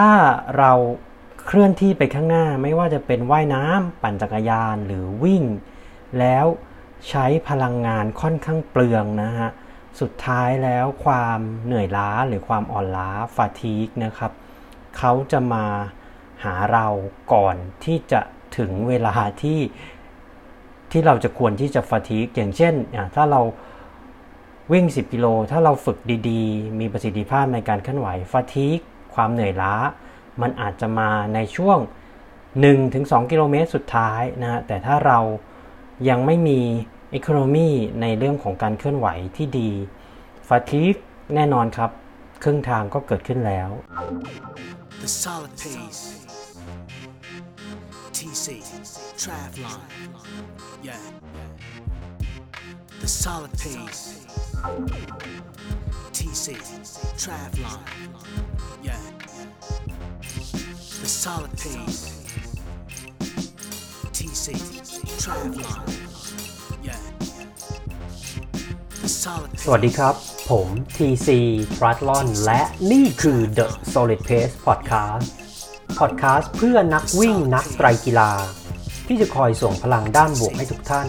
[0.00, 0.14] ถ้า
[0.58, 0.72] เรา
[1.46, 5.44] เคลื่อนที่ไปข้างหน้าไม่ว่าจะเป็นว่ายน้ำปั่นจักรยานหรือวิ่ง
[6.18, 6.46] แล้ว
[7.08, 9.50] ใช้พลังงานค่อนข้างเปลืองนะฮะ
[10.00, 14.32] สุดท้ายแล้วความเหนื่อยล้าหรือความอ่อนล้าฟาทีกนะครับ
[14.98, 15.64] เขาจะมา
[16.44, 16.86] หาเรา
[17.32, 18.20] ก่อนที่จะ
[18.56, 19.60] ถึงเวลาที่
[20.90, 22.74] ที่เราจะควรที่จะฟาทีกอย่างเช่น
[23.14, 23.40] ถ้าเรา
[24.72, 25.98] วิ่ง 10 กิโล ถ้าเราฝึก
[26.30, 28.80] ดีๆ มีประสิทธิภาพในการเคลื่อนไหวฟาทีก
[29.18, 29.74] ความเหนื่อยล้า
[30.42, 31.78] มันอาจจะมาในช่วง
[32.54, 35.18] 1-2 กิโลเมตรสุดท้ายนะแต่ถ้าเรา
[36.08, 36.60] ยังไม่มี
[37.14, 37.68] อีโคโนมี
[38.00, 39.70] ในเรื่องของการเคลื่อนไหวที่ดี
[40.48, 40.94] ฟาทีก
[41.34, 41.90] แน่นอนครับ
[42.42, 43.70] ครึ่งทางก็เกิดขึ้นแล้ว
[45.02, 46.02] The solid pace
[48.16, 48.46] TC
[49.20, 49.80] Travlon
[50.88, 51.04] yeah
[53.02, 54.02] The solid pace
[56.16, 56.46] TC
[57.22, 57.80] Travlon
[58.82, 59.04] yeah
[61.00, 62.00] The solid pace
[64.16, 64.46] TC
[65.22, 65.84] Travlon
[69.64, 70.14] สวัสดีครับ
[70.50, 71.28] ผม TC
[71.76, 72.60] t r a t l o n และ
[72.92, 75.26] นี่คือ The Solid Pace Podcast
[75.98, 78.30] Podcast เพื่อนักวิ่งนักไตรกีฬา
[79.06, 81.06] ที่จะคอยส่งพลังด้านบวกให้ทุกท่าน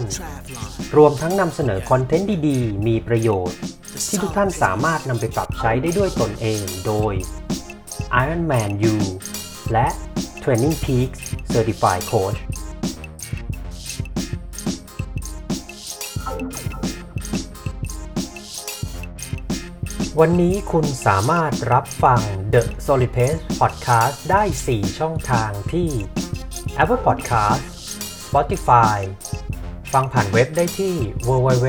[0.96, 3.58] รวมทั้งนำเสนอคอนเทนต์ดีๆ มีประโยชน์
[4.08, 7.14] ที่ทุกท่านสามารถนำไปปรับใช้ได้ด้วยตนเองโดย
[8.22, 8.96] Ironman U
[9.72, 9.88] และ
[10.42, 11.20] Training Peaks
[11.52, 12.40] Certified Coach
[20.20, 22.20] วันนี้คุณสามารถรับฟัง
[22.52, 25.88] The Solid Pace Podcast ได้ 4 ช่องทางที่
[26.82, 27.62] Apple Podcast
[28.26, 28.98] Spotify
[29.92, 30.94] ฟังผ่านเว็บได้ที่
[31.26, 31.68] www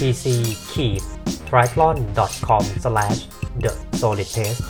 [0.00, 0.24] tc
[0.72, 1.00] k e t
[1.48, 1.94] t r i a t h l o n
[2.46, 3.14] c o m t h e s o l i d
[3.62, 4.62] p a c e p o d c a s t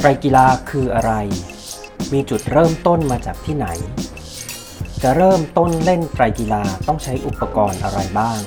[0.00, 1.12] ไตรกีฬาคืออะไร
[2.12, 3.66] มีจุดเริ่มต้นมาจากที่ไหน
[5.02, 8.40] จะเริ่มต้นเล่นไตรกีฬาต้องใช้อุปกรณ์อะไรบ้าง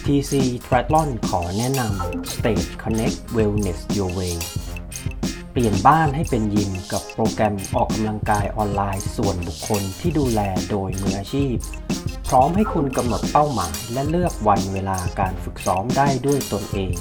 [0.05, 0.33] TC
[0.65, 4.35] Triathlon ขอแนะนำ Stage Connect Wellness Your Way
[5.51, 11.55] เปลี่ยนบ้านให้เป็นยิมกับโปรแกรมออกกำลังกายออนไลน์ส่วนบุคคลที่ดูแลโดยมืออาชีพ
[12.29, 16.95] พร้อมให้คุณกำหนดเป้าหมายและเลือกวันเวลาการฝึกซ้อมได้ด้วยตนเอง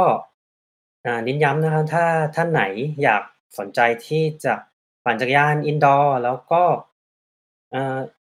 [1.26, 2.04] นิ้นย้ำนะครับถ้า
[2.36, 2.62] ท่านไหน
[3.02, 3.22] อยาก
[3.58, 4.54] สนใจที่จะ
[5.04, 6.62] ปั่นจักรยานอินดอร์แล้วก็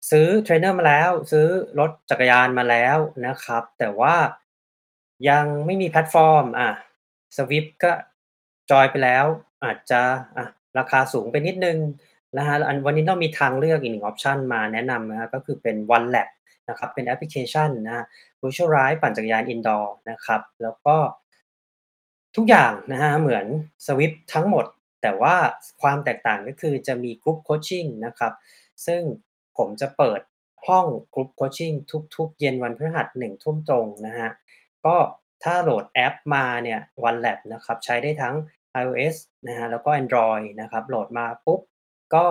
[0.10, 1.48] ซื้อเทรนเนอร์มาแล้ว ซื้อ
[1.80, 4.16] รถจักรยานมาแล้วนะครับ แต่ว่า
[5.30, 6.70] ยังไม่มีแพลตฟอร์ม อะ
[7.38, 7.92] Zwift ก็
[8.72, 9.26] join ไปแล้ว
[9.64, 10.02] อาจจะ
[10.38, 10.46] อะ
[10.78, 11.78] ราคาสูงไปนิดนึง
[12.38, 16.30] นะฮะอันวันนี้ต้องมีทางเลือกอีกหนึ่ง option มาแนะนำนะก็คือเป็น One Lab
[16.70, 18.06] นะครับเป็นแอปพลิเคชันนะ
[18.42, 20.96] Virtual Ride ปั่นจักรยาน indoor นะครับ แล้วก็
[22.36, 23.46] ทุกอย่างนะฮะเหมือน
[23.86, 24.66] Zwift ทั้งหมด
[25.02, 25.36] แต่ว่า
[25.82, 28.34] ความแตกต่างก็คือจะมี group coaching นะครับ
[28.86, 29.02] ซึ่ง
[29.58, 30.22] ผมจะเปิด
[30.68, 31.74] ห้อง group coaching
[32.16, 34.30] ทุกๆ เย็นวันพฤหัสหนึ่งทุ่มตรงนะฮะ
[34.86, 34.96] ก็
[35.44, 38.36] ถ้าโหลดแอปมาเนี่ย OneLab นะครับ ใช้ได้ทั้ง
[38.82, 39.16] iOS
[39.48, 41.62] นะฮะแล้วก็ Android นะครับ โหลดมาปุ๊บ
[42.16, 42.26] ก็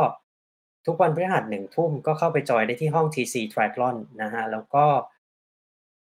[0.86, 4.84] ทุกวันพฤหัสหนึ่งทุ่มก็เข้าไปจอยได้ที่ห้อง TC Triathlon นะฮะแล้วก็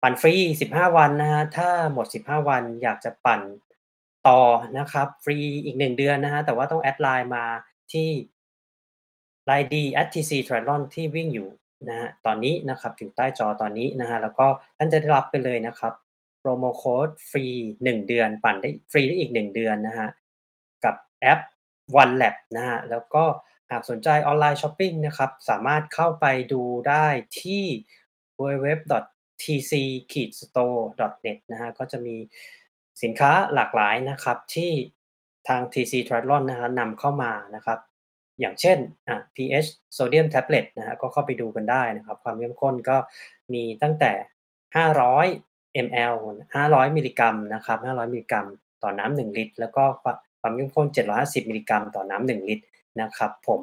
[0.02, 0.36] ปั่นฟรี
[0.70, 3.42] 15 วันนะฮะถ้าหมด 15 วันอยากจะปั่น
[4.28, 4.40] ต่อ
[4.78, 7.46] นะครับฟรีอีก1เดือนนะฮะแต่ว่าต้อง add ไลน์มา
[7.92, 8.10] ที่
[9.46, 9.76] ไลน์ ID
[10.14, 11.50] @tctriathlon ที่วิ่งอยู่
[11.90, 14.48] นะฮะตอนนี้นะครับอยู่ใต้จอตอนนี้นะฮะแล้วก็
[14.78, 15.94] ท่านจะได้รับไปเลยนะครับ
[16.40, 17.46] promo code ฟรี
[17.78, 20.08] 1เดือน ปั่นได้ฟรีได้อีก1เดือนนะฮะ
[20.84, 21.40] กับแอป
[22.02, 23.24] One Lab นะฮะแล้วก็
[23.72, 27.08] หากสนใจ online shopping นะครับสามารถเข้าไปดูได้
[27.42, 27.64] ที่
[28.40, 32.16] www.tc-store.net นะฮะก็จะมี
[33.04, 34.72] สินค้าหลากหลายนะครับที่
[35.48, 37.80] ทาง TC Triathlon นะฮะนำเข้ามานะครับ
[38.40, 38.78] อย่างเช่น
[39.08, 42.98] อะ pH Sodium Tablet นะฮะก็เข้าไปดูกันได้นะครับความเข้มข้นก็
[43.54, 44.12] มีตั้งแต่
[44.76, 46.16] 500 ml
[46.56, 48.48] 500 มิลลิกรัมนะครับ 500 มิลลิกรัม
[48.84, 49.84] ต่อน้ำ1ลิตร แล้วก็
[50.42, 50.88] ความเข้มข้น
[51.18, 52.66] 750 มิลลิกรัม ต่อน้ำ1ลิตร
[53.02, 53.62] นะครับผม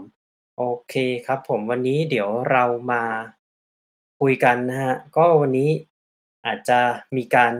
[0.56, 0.94] โอเค
[1.26, 3.02] ครับผมวันนี้เดี๋ยวเรามา
[4.20, 5.70] คุยกันนะฮะก็วันนี้
[6.46, 6.78] อาจจะ
[7.16, 7.52] มีการ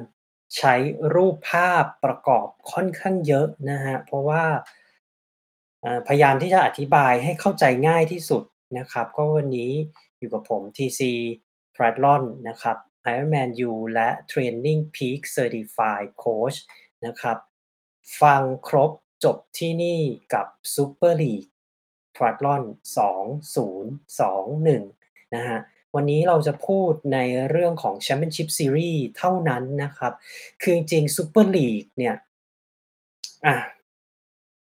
[0.57, 0.75] ใช้
[1.15, 4.45] รูปภาพประกอบค่อนข้างเยอะนะฮะ เพราะว่า
[6.07, 8.43] พยายามที่จะอธิบายให้เข้าใจง่ายที่สุด
[8.79, 9.73] นะครับ ก็วันนี้
[10.19, 11.01] อยู่กับผม TC
[11.77, 12.77] t r i a t l o n นะครับ
[13.13, 16.59] Ironman U และ Training Peak Certified Coach
[17.07, 17.39] นะครับ
[18.21, 18.91] ฟังครบ
[19.25, 20.01] จบที่นี่
[20.35, 21.49] กับ Super League
[22.17, 22.63] t r i a t l o n
[24.25, 25.59] 2021 นะฮะ
[25.95, 27.19] วันนี้เราจะพูดใน
[27.51, 30.13] เรื่องของ Championship Series เท่านั้นนะครับ
[30.63, 32.17] คือจริง Super League เนี่ย
[33.47, 33.57] อะ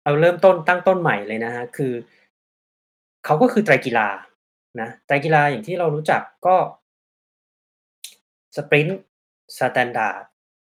[0.05, 1.93] เราเริ่มต้นตั้งต้นใหม่เลยนะฮะ คือ
[3.25, 4.09] เขาก็คือไตรกีฬา
[4.81, 6.57] นะไตรกีฬาอย่างที่เรารู้จักก็
[8.57, 10.25] sprint standard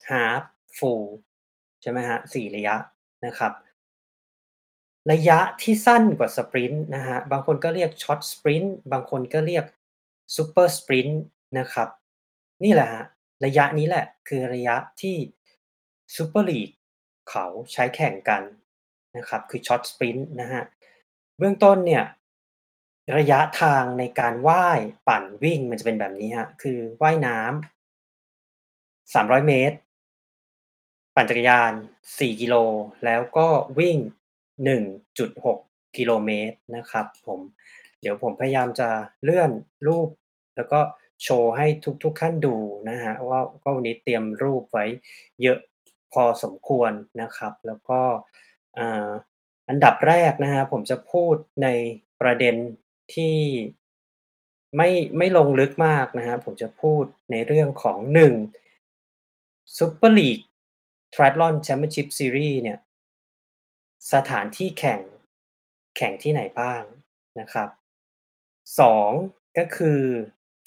[0.09, 0.43] half
[0.77, 1.05] full
[1.81, 2.75] ใช่ไหมฮะสี่ระยะ
[3.25, 3.53] นะครับ
[5.11, 9.65] ระยะที่สั้นกว่าสปรินต์นะครับบางคนก็เรียก short sprint บางคนก็เรียก
[10.35, 11.23] ซูเปอร์ sprint
[11.59, 11.89] นะครับ
[12.63, 13.05] นี่แหละครับ
[13.45, 15.15] ระยะนี้แหละคือระยะที่
[16.15, 16.75] Super League
[17.29, 18.43] เขาใช้แข่งกัน
[19.17, 20.65] นะครับคือ short sprint นะครับ
[21.37, 22.03] เบื้องต้นเนี่ย
[23.17, 29.77] ระยะทางในการว่ายปั่นวิ่งมันจะเป็นแบบนี้ครับคือว่ายน้ำ300เมตร
[31.15, 31.71] ปั่นจักรยาน
[32.07, 32.55] 4กิโล
[33.05, 33.47] แล้วก็
[33.79, 33.97] วิ่ง
[34.77, 37.39] 1.6กิโลเมตรนะครับผม
[38.01, 38.89] เดี๋ยวผมพยายามจะ
[39.23, 39.51] เลื่อน
[39.87, 40.07] รูป
[40.59, 40.81] แล้วก็
[41.23, 41.67] โชว์ให้
[42.03, 42.55] ทุกๆท่านดู
[42.89, 44.85] นะครับว่าว่าวันนี้เตรียมรูปไว้
[45.41, 45.59] เยอะ
[46.13, 48.01] พอสมควรนะครับ แล้วก็
[49.69, 51.67] อันดับแรกนะครับผมจะพูดใน
[52.21, 52.55] ประเด็น
[53.13, 53.37] ที่
[54.77, 57.97] ไม่ไม่ลงลึกมากนะครับผมจะพูดในเรื่องของ
[59.05, 60.43] 1 Super League
[61.13, 62.79] Triathlon Championship Series เนี่ย
[64.13, 65.01] สถานที่แข่ง
[65.97, 66.81] แข่งที่ไหนบ้าง
[67.39, 67.69] นะครับ
[68.83, 70.01] 2ก็คือ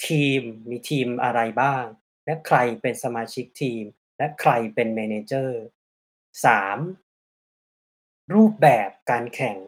[0.06, 0.40] ทีม
[0.70, 1.84] มีทีมอะไรบ้าง
[2.24, 3.84] และใครเป็นสมาชิกทีม
[4.18, 5.50] และใครเป็น Manager
[7.32, 9.58] 3รูปแบบการแข่ง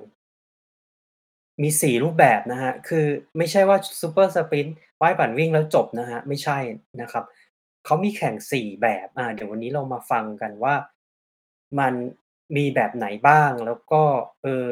[1.62, 6.58] มี4รูปแบบนะครับคือไม่ใช่ว่า Super Sprint ว่ายปั่นวิ่งแล้วจบนะครับไม่ใช่
[7.00, 7.24] นะครับ
[7.84, 10.74] เขามีแข่ง4แบบอ่าเดี๋ยววันนี้เรามาฟังกันว่า
[11.78, 11.94] มัน
[12.56, 14.02] มีแบบไหนบ้างแล้วก็
[14.42, 14.66] เออ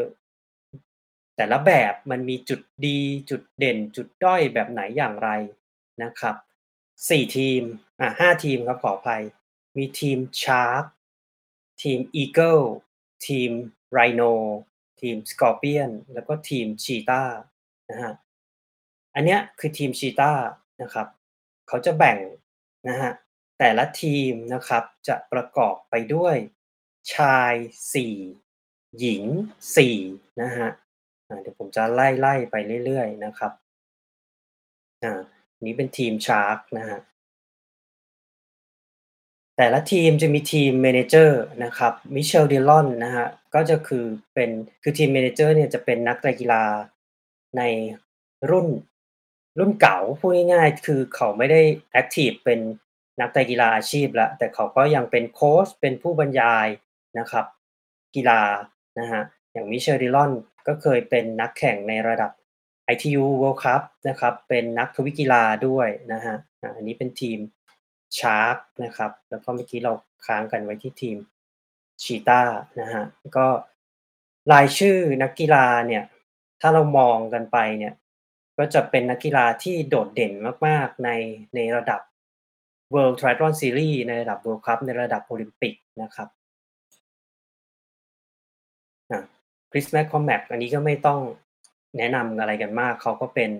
[1.36, 5.30] แต่ละแบบมันมีจุดดีจุดเด่น จุดด้อยแบบไหนอย่างไร
[6.02, 6.36] นะครับ
[6.86, 7.62] 4ทีม
[8.00, 9.22] อ่า5ทีมครับขออภัย
[9.76, 10.84] มีทีม Shark
[11.82, 12.64] ทีม Eagle
[13.26, 13.50] ทีม
[13.96, 14.32] Rhino
[15.00, 17.30] ทีม Scorpion แล้วก็ทีม Cheetah
[17.90, 18.14] นะครับ
[19.14, 20.38] อันเนี้ยคือทีม Cheetah
[20.82, 21.06] นะครับ
[21.68, 22.18] เขาจะแบ่ง
[22.88, 23.14] นะครับ
[23.58, 26.36] แต่ละทีมนะครับจะประกอบไปด้วย
[27.14, 27.54] ชาย
[28.30, 29.22] 4 หญิง
[29.82, 30.81] 4นะครับอ่า
[31.40, 33.52] เดี๋ยวผมจะไล่ๆไปเรื่อยๆนะครับ
[35.02, 35.20] อ่า
[35.64, 37.02] นี้เป็นทีม Shark นะครับ
[39.56, 41.30] แต่ละทีมจะมีทีม Manager
[41.64, 44.50] นะครับ Michael Dillon นะครับก็จะคือเป็น
[44.82, 46.64] คือทีม Manager เนี่ยจะเป็นนักกีฬา
[47.56, 47.62] ใน
[48.50, 48.66] รุ่น
[49.58, 51.60] รุ่นเก่าพูดง่ายๆ คือเขาไม่ได้
[51.92, 52.60] แอ็กทิฟเป็น
[53.20, 56.66] นักกีฬาอาชีพแล้วแต่เขาก็ยังเป็นโค้ชเป็นผู้บรรยาย
[57.18, 57.46] นะครับ
[58.16, 58.42] กีฬา
[58.98, 60.32] นะครับอย่าง Michael Dillon
[60.68, 62.30] ก็เคยเป็นนักแข่งในระดับ
[62.92, 67.38] ITU World Cup นะครับ เป็นนักทวิกีฬาด้วยนะครับอ่าอันนี้เป็นทีม
[68.18, 69.92] Shark นะครับ แล้วก็เมื่อกี้เรา
[70.26, 71.16] ค้างกันไว้ที่ทีม
[72.02, 72.48] Cheetah
[72.80, 73.46] นะครับก็
[74.52, 76.04] รายชื่อนักกีฬาเนี่ย
[76.60, 77.94] ถ้าเรามองกันไปเนี่ย
[78.58, 80.32] ก็จะเป็นนักกีฬาที่โดดเด่น
[80.66, 81.10] มาก ๆ ใน
[81.54, 82.00] ในระดับ
[82.94, 91.20] World Triathlon Series ในระดับ World Cup ในระดับโอลิมปิกนะครับา Chris McCormack อันนี้ก็ไม่ต้อง
[91.98, 93.50] แนะนำอะไรกันมาก เขาก็เป็น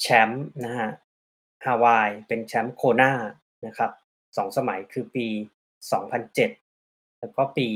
[0.00, 0.90] แชมป์นะครับ
[1.64, 3.12] Hawaii เป็นแชมป์ Kona
[3.66, 3.90] นะครับ
[4.22, 5.26] 2สมัยคือปี
[6.02, 7.68] 2007 แล้วก็ปี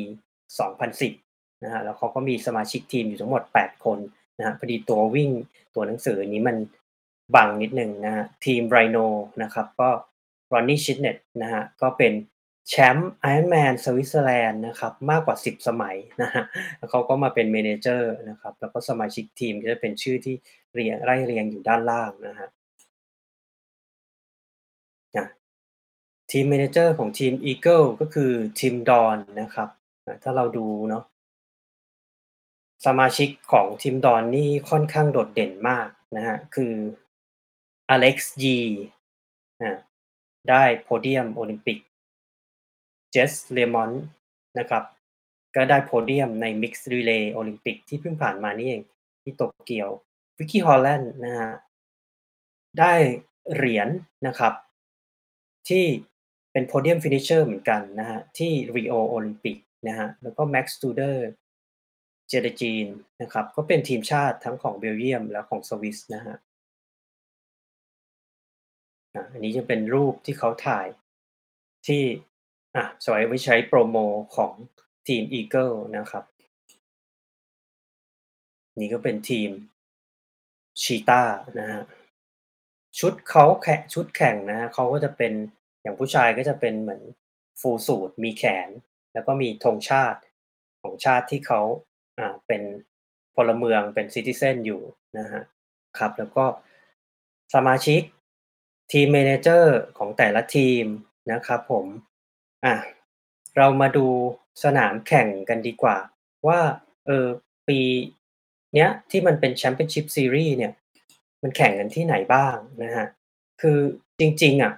[0.78, 3.99] 2010นะครับแล้วเขาก็มีสมาชิกทีมอยู่ทั้งหมด 8 คน
[4.38, 5.30] นะครับพอดีตัววิ่ง
[5.75, 6.56] ตัวหนังสือนี้มัน
[7.35, 9.06] บังนิดหนึ่งนะครับทีม Rhino
[9.42, 9.88] นะครับก็
[10.52, 12.12] Ronnie Chitnet นะครับก็เป็น
[12.68, 16.44] แชมป์ Ironman สวิตเซอร์แลนด์นะครับมากกว่า 10 สมัยนะครับ
[16.78, 20.34] แล้วเขาก็มาเป็น Manager นะครับแล้วก็สมาชิกทีมก็จะเป็นชื่อที่
[20.72, 22.50] เรียงไล่เรียงอยู่ด้านล่างนะครับ
[25.16, 25.25] อ่า
[26.30, 29.68] ทีม Manager ของทีม Eagle ก็คือ Tim Don นะครับ
[30.22, 31.04] ถ้าเราดูเนาะ
[32.87, 36.75] สมาชิกของ Tim Don นี่ค่อนข้างโดดเด่นมากนะครับคือ
[37.94, 38.68] Alex Yee
[39.62, 39.78] อ่า
[40.50, 41.78] ได้โพเดียมโอลิมปิก
[43.14, 44.00] Jess Learmonth
[44.58, 44.84] นะครับ
[45.56, 48.82] ก็ได้โพเดียมใน Mixed Relay โอลิมปิกที่เพิ่งผ่านมานี่เอง
[49.22, 49.88] ที่โตเกียว
[50.38, 51.54] Ricky Holland นะครับ
[52.78, 52.92] ได้
[53.54, 53.88] เหรียญ
[54.26, 54.52] นะครับ
[55.68, 55.84] ที่
[56.52, 59.56] เป็น Podium Finisher เหมือนกันนะครับที่ Rio โอลิมปิก
[59.88, 61.16] นะครับแล้วก็ Max Studer
[62.30, 62.88] Jerejean น
[63.22, 66.38] นะครับ ก็เป็นทีมชาติทั้งของเบลเยียมและของสวิสนะครับ
[69.14, 70.86] อ่าอันนี้จะเป็นรูปที่เขาถ่าย
[71.86, 72.02] ที่
[72.75, 73.96] อ่าสไว้ไว้ใช้โพรโม
[74.37, 74.52] ของ
[75.06, 76.25] ทีม Eagle นะครับ
[78.80, 79.50] นี่ก็เป็นทีม
[80.82, 81.84] Cheetah นะครับ
[82.98, 85.32] ชุดเขาแข่ชุดแข่งนะครับเขาก็จะเป็น
[85.82, 87.02] อย่างผู้ชายก็จะเป็นเหมือน
[87.60, 88.68] Full suit มีแขน
[89.12, 90.20] แล้วก็มีธงชาติ
[90.82, 91.60] ของชาติที่เขา
[92.18, 92.62] อ่าเป็น
[93.34, 94.82] พลเมืองเป็น Citizen อยู่
[95.18, 95.44] นะครับ
[95.98, 96.44] ครับ แล้วก็
[97.54, 98.00] สมาชิก
[98.92, 99.64] ทีม Manager
[99.98, 100.84] ของแต่ละทีม
[101.32, 101.87] นะครับผม
[102.64, 102.74] อ่า
[103.56, 104.06] เรามาดู
[104.64, 105.96] สนามแข่งกันดีกว่า
[106.46, 106.60] ว่า
[107.06, 107.26] เออ
[107.68, 107.80] ปี
[108.74, 110.72] เนี้ยที่มันเป็น Championship Series เนี่ย
[111.42, 113.08] มันแข่งกันที่ไหนบ้างนะครับ
[113.60, 113.78] คือ
[114.20, 114.72] จริง ๆ อะ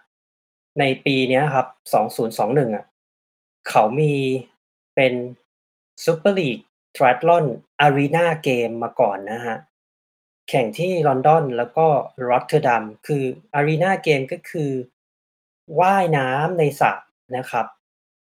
[0.81, 1.67] ในปีเนี้ยครับ
[2.21, 2.85] 2021 อะ
[3.69, 4.13] เขามี
[4.95, 5.15] เป็น
[6.05, 6.65] Super League
[6.97, 7.45] Triathlon
[7.87, 9.59] Arena Game มาก่อนนะครับ
[10.49, 11.87] แข่งที่ลอนดอนแล้วก็
[12.31, 13.25] Rotterdam คือ
[13.59, 14.71] Arena Game ก็คือ
[15.81, 16.93] ว่ายน้ำในสระ
[17.37, 17.67] นะครับ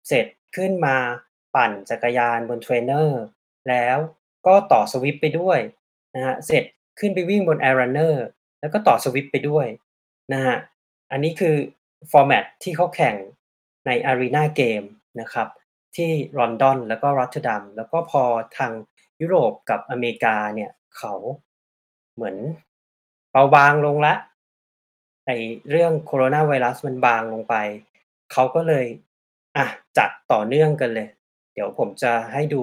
[0.08, 0.96] เสร็จขึ้นมา
[1.54, 3.22] ปั่นจักรยานบนเทรนเนอร์
[3.68, 3.96] แล้ว
[4.46, 5.58] ก็ต่อ Zwift ไปด้วย
[6.14, 6.64] นะครับเสร็จ
[6.98, 8.14] ขึ้นไปวิ่งบน Air Runner
[8.60, 9.66] แล้วก็ต่อ Zwift ไปด้วย
[10.32, 10.58] นะครับ
[11.10, 11.56] อันนี้คือ
[12.10, 13.16] format ที่เขาแข่ง
[13.86, 14.86] ใน Arena Game
[15.20, 15.48] นะครับ
[15.96, 18.22] ที่ลอนดอนแล้วก็ Rotterdam แล้วก็พอ
[18.56, 18.72] ทาง
[19.20, 21.14] ยุโรปกับอเมริกาเนี่ยเขา
[22.14, 22.36] เหมือน
[23.32, 24.18] เบาบางลงล้ว
[25.26, 25.30] ไอ
[25.70, 27.54] เรื่องโคโรนาไวรัสมันบางลงไป
[28.32, 28.86] เขาก็เลย
[29.56, 29.66] อะ
[29.98, 31.08] จัดต่อเนื่องกันเลย
[31.54, 32.62] เดี๋ยวผมจะให้ดู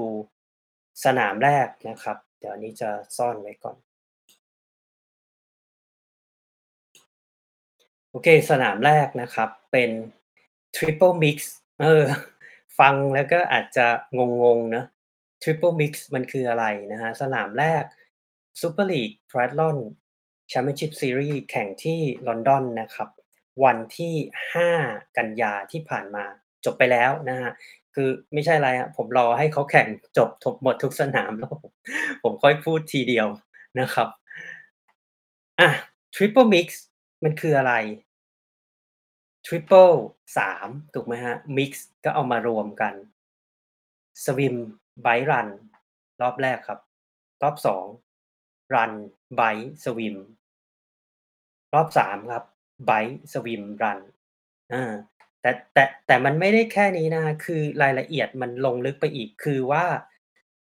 [1.06, 3.78] สนามแรกนะครับ เดี๋ยวอันนี้จะซ่อนไว้ก่อน
[8.10, 9.92] โอเค สนามแรกนะครับ เป็น
[10.76, 11.38] Triple Mix
[11.82, 12.04] เออ
[12.80, 14.20] ฟังแล้วก็อาจจะง
[14.58, 14.86] งๆเนาะ
[15.42, 17.84] Triple Mix มันคืออะไรนะครับสนามแรก
[18.60, 19.78] Super League Triathlon
[20.52, 23.10] Championship Series แข่งที่ลอนดอนนะครับ
[23.64, 24.16] วันที่
[24.54, 24.70] 5
[25.18, 26.24] กันยาที่ผ่านมา
[26.66, 27.52] จบไปแล้วนะครับ
[27.96, 31.72] คือไม่ใช่อะไรอะผมรอให้เขาแข่งจบทบหมดทุกสนามแล้วผม
[32.24, 33.28] ผมค่อยพูดทีเดียว
[33.80, 34.10] นะครับ
[35.60, 35.70] อะ
[36.16, 36.68] Triple Mix
[37.24, 37.74] มันคืออะไร?
[39.46, 39.96] Triple
[40.38, 41.38] 3ถูกไหมครับ?
[41.58, 41.72] Mix
[42.04, 42.94] ก็เอามารวมกัน
[44.24, 44.56] Swim
[45.06, 45.48] Bike Run
[46.22, 46.80] รอบแรกครับ
[47.44, 48.92] รอบ2 Run
[49.40, 50.16] Bike Swim
[51.74, 52.46] รอบ3ครับ
[52.90, 54.00] Bike Swim Run
[54.74, 54.94] อา
[55.42, 59.86] แต่ แต่ แต่มันไม่ได้แค่นี้นะครับ คือรายละเอียดมันลงลึกไปอีก คือว่า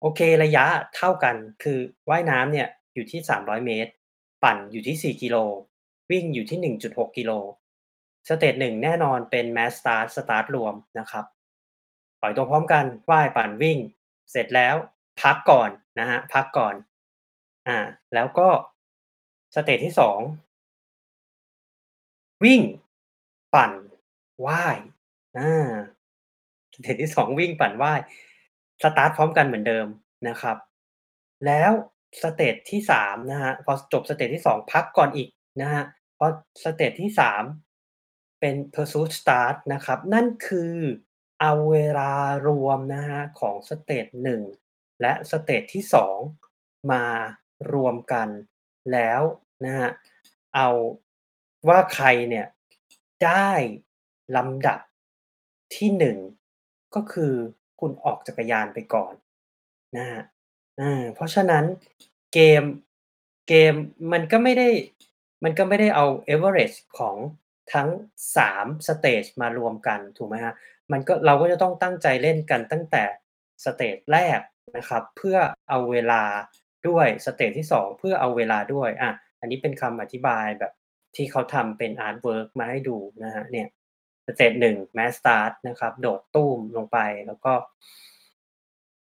[0.01, 0.65] โอเค ระยะ
[0.97, 1.79] เท่ากัน คือ
[2.11, 3.93] ว่ายน้ำเนี่ยอยู่ที่ 300 เมตร
[4.45, 5.37] ปั่นอยู่ที่ 4 กิโล
[6.11, 7.33] วิ่งอยู่ที่ 1.6 กิโล
[8.28, 11.25] stage 1 แน่นอนเป็น Mass Start สตาร์ต รวมนะครับ
[12.21, 13.79] ปล่อยตัวพร้อมกัน ว่าย ปั่น วิ่ง
[14.31, 14.75] เสร็จแล้ว
[15.23, 16.75] พักก่อนนะครับ พักก่อน
[17.69, 17.79] อา
[18.14, 18.49] แล้วก็
[19.55, 20.45] stage ที่ 2
[22.44, 22.61] วิ่ง
[23.55, 23.72] ปั่น
[24.46, 24.79] ว่าย
[25.38, 25.51] อา
[26.75, 28.01] stage ที่ 2 วิ่ง ปั่น ว่าย
[28.83, 29.87] สตาร์ต พร้อมกันเหมือนเดิม
[30.29, 30.57] นะครับ
[31.46, 35.29] แล้ว stage ที่ 3 นะครับ พอจบ stage ที่ 2 พักก่อนอีก
[35.61, 35.85] นะครับ
[36.18, 36.27] พอ
[36.64, 37.11] stage ที่
[37.75, 40.75] 3 เป็น Pursuit Start นะครับ นั่นคือ
[41.40, 42.12] เอาเวลา
[42.49, 44.07] รวมนะครับของ stage
[44.55, 45.85] 1 และ stage ที่
[46.37, 47.05] 2 มา
[47.72, 48.29] รวมกัน
[48.92, 49.20] แล้ว
[49.64, 49.92] นะครับ
[50.55, 50.68] เอา
[51.68, 52.46] ว่าใครเนี่ย
[53.24, 53.50] ได้
[54.37, 54.81] ลำดับ
[55.76, 55.90] ที่
[56.22, 57.33] 1ก็คือ
[57.81, 59.14] คุณออกจักรยานไปก่อน
[59.96, 60.24] นะครับ
[60.81, 61.64] อาเพราะฉะนั้น
[62.33, 62.62] เกม
[63.48, 63.74] เกม
[64.12, 64.68] มันก็ไม่ได้
[65.44, 67.16] มันก็ไม่ได้เอา average ของ
[67.74, 67.88] ทั้ง
[68.37, 70.55] 3 stage มารวมกันถูกไหมครับ
[70.92, 73.05] มันก็เราก็จะต้องตั้งใจเล่นกันตั้งแต่
[73.64, 74.40] stage แรก
[74.76, 76.22] นะครับ เพื่อเอาเวลา
[76.88, 80.72] ด้วย stage ที่ 2 เพื่อเอาเวลาด้วยอาอันนี้เป็นคำอธิบายแบบ
[81.16, 83.68] ที่เขาทำเป็น artwork มาให้ดูนะครับเนี่ย
[84.27, 87.52] stage 1 Mass Start นะครับ โดดตู้มลงไปแล้วก็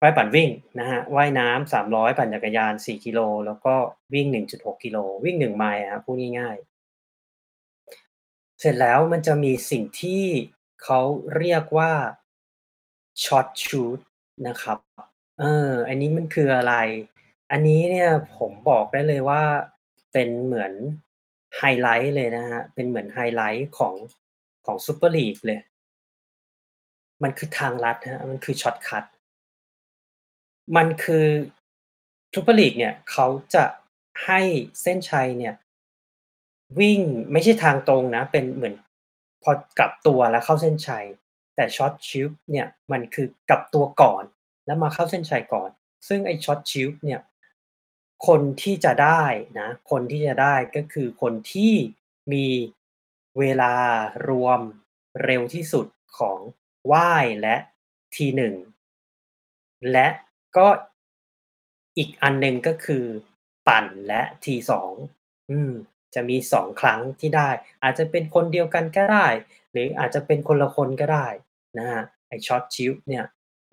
[0.00, 0.48] ว่ายปั่นวิ่ง
[0.78, 3.74] นะครับว่ายน้ำ300ปั่นจักรยาน4กิโลแล้วก็
[4.14, 10.24] วิ่ง1.6กิโลวิ่ง1ไมล์อะครับพูดง่ายๆ เสร็จแล้วมันจะมีสิ่งที่
[10.82, 11.00] เขา
[11.36, 11.92] เรียกว่า
[13.22, 14.00] Short Shoot
[14.48, 14.78] นะครับ
[15.40, 16.74] เอออันนี้มันคืออะไร?
[17.50, 19.42] อันนี้เนี่ยผมบอกได้เลยว่า
[20.12, 20.72] เป็นเหมือน
[21.58, 23.94] ไฮไลต์เลยนะครับเป็นเหมือนไฮไลต์ของ
[24.66, 25.60] ของ Super League เลย
[27.22, 29.04] มันคือทางลัดครับมันคือ shortcut
[30.76, 31.26] มันคือ
[32.34, 33.64] Super League เนี่ยเขาจะ
[34.24, 34.40] ให้
[34.82, 35.54] เส้นชัยเนี่ย
[36.78, 37.00] วิ่ง
[37.32, 38.74] ไม่ใช่ทางตรงนะ เป็นเหมือน
[39.42, 41.06] พอกลับตัวแล้วเข้าเส้นชัย
[41.56, 44.24] แต่ Short Shoot เนี่ยมันคือกลับตัวก่อน
[44.66, 45.70] แล้วมาเข้าเส้นชัยก่อน
[46.08, 47.20] ซึ่งไอ้ Short Shoot เนี่ย
[48.26, 49.24] คนที่จะได้
[49.60, 51.74] นะคนที่จะได้ก็คือคนที่
[52.32, 52.46] มี
[53.38, 53.74] เวลา
[54.28, 54.60] รวม
[55.24, 55.86] เร็วที่สุด
[56.18, 56.38] ของ
[56.92, 57.56] ว่ายและ
[58.14, 58.40] T1
[59.92, 60.08] และ
[60.56, 60.68] ก็
[61.96, 63.04] อีกอันหนึ่งก็คือ
[63.68, 64.70] ปั่นและ T2
[65.50, 65.72] อืม
[66.14, 67.50] จะมี2ครั้งที่ได้
[67.82, 69.26] อาจจะเป็นคนเดียวกันก็ได้
[69.72, 71.26] หรืออาจจะเป็นคนละคนก็ได้
[71.78, 73.24] นะครับไอ้ Short Shoot เนี่ย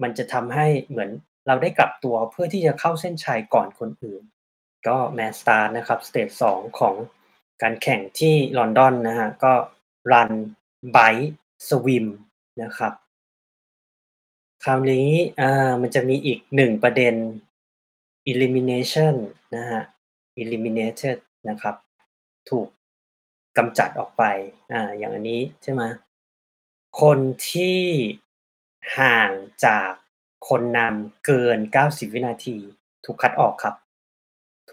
[0.02, 1.10] มันจะทำให้เหมือน
[1.48, 4.24] เราได้กลับตัวเพื่อที่จะเข้าเส้นชัยก่อนคนอื่น
[4.88, 6.96] ก็ Mass Start นะครับสเตจ2ของ
[7.62, 9.54] การแข่งที่ลอนดอนนะครับก็
[10.12, 10.32] Run
[10.96, 11.28] Bike
[11.68, 12.06] Swim
[12.64, 12.94] นะครับ
[14.64, 15.10] คราวนี้
[15.42, 17.16] อ่ามันจะมีอีก1ประเด็น
[18.32, 19.16] elimination
[19.56, 19.82] นะฮะ
[20.42, 21.18] eliminated
[21.50, 21.76] นะครับ
[22.50, 22.68] ถูก
[23.58, 24.24] กำจัดออกไป
[24.72, 25.84] อ่าอย่างอันนี้ใช่ไหม
[27.02, 27.80] คนที่
[29.00, 29.32] ห่าง
[29.66, 29.92] จาก
[30.50, 32.58] คนนำเกิน 90 วินาที
[33.06, 33.76] ถูกคัดออกครับ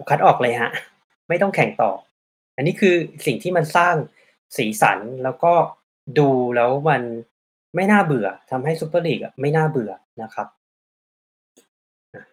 [0.01, 0.73] ถูกคัดออกเลยครับ
[1.29, 1.91] ไม่ต้องแข่งต่อ
[2.57, 2.95] อันนี้คือ
[3.27, 3.95] สิ่งที่มันสร้าง
[4.57, 5.53] สีสันแล้วก็
[6.19, 7.03] ดูแล้วมัน
[7.75, 10.49] ไม่น่าเบื่อทำให้ Super League อะไม่น่าเบื่อนะครับ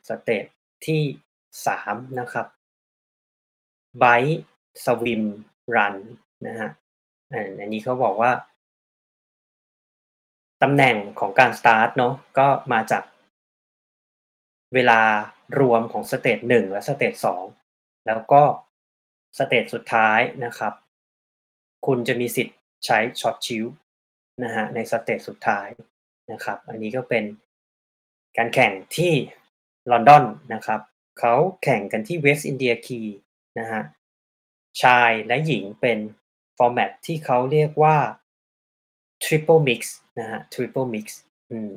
[0.08, 0.46] stage
[0.86, 1.02] ที่
[1.60, 2.48] 3นะครับ
[4.02, 4.36] Bike
[4.84, 5.24] Swim
[5.76, 5.96] Run
[6.48, 6.72] นะครับ
[7.34, 8.32] อาอันนี้เขาบอกว่า
[10.64, 13.04] ตำแหน่งของการสตาร์ตเนาะก็มาจาก
[14.74, 15.00] เวลา
[15.60, 17.14] รวมของ stage 1และ stage
[17.60, 18.42] 2แล้วก็
[19.38, 20.74] stage สุดท้ายนะครับ
[21.86, 23.72] คุณจะมีสิทธิ์ใช้ Short Chute
[24.44, 25.68] นะครับในสเตจสุดท้าย
[26.32, 27.24] นะครับ อันนี้ก็เป็น
[28.38, 29.14] การแข่งที่
[29.92, 30.82] ลอนดอนนะครับ
[31.20, 33.08] เขาแข่งกันที่ West India Quay
[33.60, 33.86] นะครับ
[34.84, 36.00] ชายและหญิงเป็น
[36.58, 37.98] ฟอร์แมตที่เขาเรียกว่า
[39.24, 39.82] Triple Mix
[40.20, 41.06] นะครับ Triple Mix
[41.52, 41.72] อืม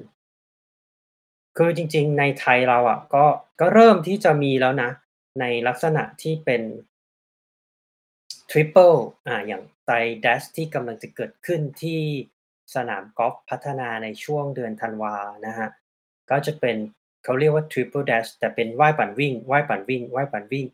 [1.58, 3.24] คือจริง ๆ ในไทยเราอะก็
[3.60, 4.90] ก็เริ่มที่จะมีแล้วนะ
[5.40, 6.62] ในลักษณะที่เป็น
[8.50, 12.00] Triple อ่าอย่าง Thai Dash ที่กำลังจะเกิดขึ้นที่
[12.74, 15.16] สนามกอล์ฟพัฒนาในช่วงเดือนธันวา
[15.46, 15.70] นะครับ
[16.30, 16.76] ก็จะเป็น
[17.24, 20.66] เขาเรียกว่า Triple Dash แต่เป็นว่ายปั่นวิ่งว่ายปั่นวิ่งว่ายปั่นวิ่ง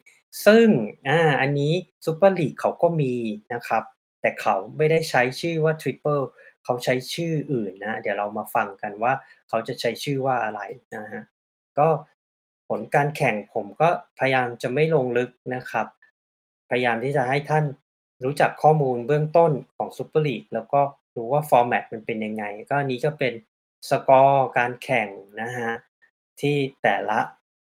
[0.46, 0.66] ซึ่ง
[1.08, 1.72] อ่าอันนี้
[2.04, 3.14] Super League เขาก็มี
[3.52, 3.84] นะครับ
[4.20, 6.24] แต่เขาไม่ได้ใช้ชื่อว่า Triple
[6.64, 9.12] เขาใช้ชื่ออื่นนะ เดี๋ยวเรามาฟังกันว่า
[9.48, 10.60] เขาจะใช้ชื่อว่าอะไร
[10.94, 11.24] นะครับ
[11.78, 11.88] ก็
[12.68, 15.86] ผลการแข่งผมก็พยายามจะไม่ลงลึกนะครับ
[16.70, 17.64] พยายามที่จะให้ท่าน
[18.24, 20.80] รู้จักข้อมูลเบื้องต้นของ Super League แล้วก็
[21.16, 23.32] รู้ว่าฟอร์แมตมันเป็นยังไง ก็นี้ก็เป็น
[23.90, 25.08] สกอร์การแข่ง
[25.40, 25.76] นะครับ
[26.40, 27.18] ที่แต่ละ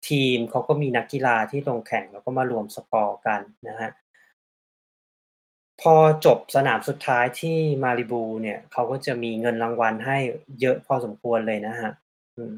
[0.10, 3.92] ทีมเขาก็มีนักกีฬาที่ลงแข่งแล้วก็มารวมสกอร์กันนะครับ
[5.84, 10.18] พอจบสนามสุดท้ายที่ Malibu เนี่ยเขาก็จะมีเงินรางวัลให้
[10.62, 11.94] เยอะพอสมควรเลยนะครับ
[12.38, 12.56] อืม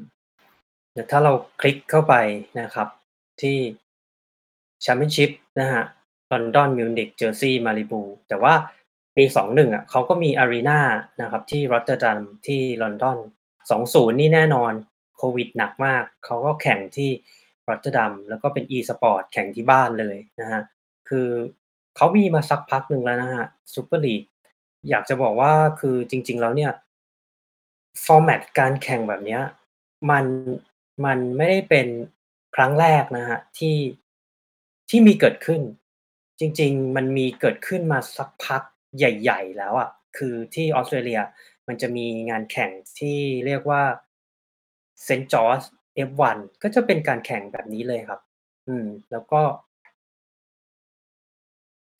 [0.92, 2.14] เดี๋ยวถ้าเราคลิกเข้าไป
[2.60, 2.88] นะครับ
[3.42, 3.58] ที่
[4.84, 5.86] Championship นะครับ
[6.32, 8.54] London, Munich, Jersey, Malibu แต่ว่า
[9.16, 10.80] ปี21อะเขาก็มีอารีนา
[11.20, 13.18] นะครับ ที่ Rotterdam ที่ลอนดอน
[13.68, 14.72] 20นี่แน่นอน
[15.16, 17.10] โควิดหนักมาก เขาก็แข่งที่
[17.68, 20.64] Rotterdam แล้วก็เป็น E-Sport แข่งที่บ้านเลยนะครับ
[21.08, 21.28] คือ
[21.96, 24.26] เขามีมาสักพักหนึ่งแล้วนะครับ Super League
[24.88, 26.72] อยากจะบอกว่าคือจริง ๆ แล้วเนี่ย
[28.04, 29.42] ฟอร์แมตการแข่งแบบเนี้ย
[30.10, 30.26] มัน
[31.04, 31.86] มันไม่ได้เป็น
[32.56, 33.76] ครั้งแรกนะครับที่
[34.90, 35.60] ที่มีเกิดขึ้น
[36.40, 38.62] จริง ๆ มันมีเกิดขึ้นมาสักพัก
[38.96, 41.20] ใหญ่ ๆ แล้วอะคือที่ออสเตรเลีย
[41.66, 43.82] มันจะมีงานแข่งที่เรียกว่า
[45.06, 45.24] St.
[45.32, 45.66] George
[46.08, 48.20] F1 ก็จะเป็นการแข่งแบบนี้เลยครับ
[48.68, 49.40] อืม แล้วก็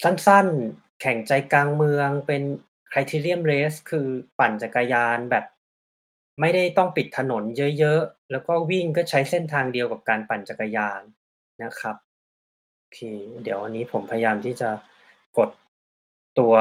[0.03, 2.43] สั้น ๆ แข่งใจกลางเมืองเป็น
[2.91, 4.07] Criterium Race คือ
[4.39, 5.45] ปั่นจักรยานแบบ
[6.41, 7.43] ไม่ได้ต้องปิดถนน
[7.79, 11.01] เยอะ ๆ แล้วก็วิ่งก็ใช้เส้นทางเดียวกับการปั่นจักรยาน
[11.63, 11.97] นะครับ
[12.77, 12.99] โอเค
[13.43, 14.71] เดี๋ยวอันนี้ผมพยายามที่จะ
[15.39, 15.51] กด
[16.39, 16.55] ตัว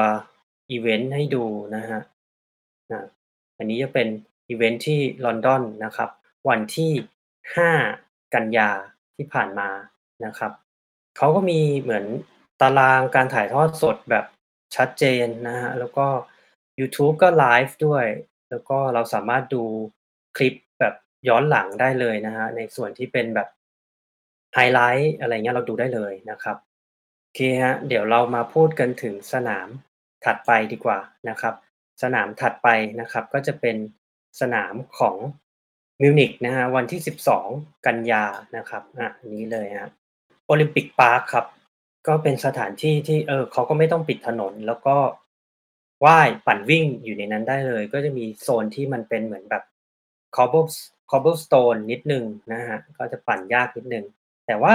[0.71, 1.45] อิเวนต์ให้ดู
[1.75, 2.03] นะครับ
[2.91, 3.05] อา
[3.57, 4.07] อันนี้จะเป็น
[4.49, 6.09] อิเวนต์ที่ลอนดอนนะครับ
[6.49, 6.91] วันที่
[7.63, 8.69] 5 กันยา
[9.15, 9.69] ที่ผ่านมา
[10.25, 10.51] นะครับ
[11.17, 12.05] เขาก็มีเหมือน
[12.61, 14.25] ตารางการถ่ายทอดสดแบบ
[14.75, 16.07] ชัดเจนนะครับแล้วก็
[16.79, 18.05] ยูทูบก็ไลฟ์ด้วย
[18.49, 19.63] แล้วก็เราสามารถดู
[20.37, 20.93] คลิปแบบ
[21.27, 23.49] ย้อนหลังได้เลยนะครับในส่วนที่เป็นแบบ
[24.53, 26.57] ไฮไลต์อะไรเงี้ยเราดูได้เลยนะครับ
[27.21, 29.67] โอเคครับเดี๋ยวเรามาพูดกันถึงสนาม
[30.25, 31.53] ถัดไปดีกว่านะครับ
[32.03, 32.67] สนามถัดไป
[33.01, 33.77] นะครับ ก็จะเป็น
[34.41, 35.15] สนามของ
[36.01, 37.01] มิวนิกนะครับวันที่
[37.41, 38.23] 12 กันยา
[38.57, 39.93] นะครับอาอันนี้เลยครับ
[40.51, 41.45] Olympic Park ครับ
[42.07, 44.97] ก็เป็นสถานที่ที่ เออ เขาก็ไม่ต้องปิดถนน แล้วก็
[46.05, 49.63] ว่ายปั่นวิ่งอยู่ในนั้นได้เลย ก็จะมีโซนที่มันเป็นเหมือนแบบ
[50.35, 50.75] Cobbles
[51.11, 54.05] Cobblestone นิดนึงนะครับก็จะปั่นยากนิดนึง
[54.45, 54.73] แต่ว่า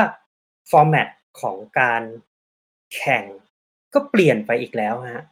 [0.70, 1.08] ฟอร์แมต
[1.40, 2.02] ของการ
[2.94, 3.24] แข่ง
[3.94, 5.24] ก็เปลี่ยนไปอีกแล้วครับ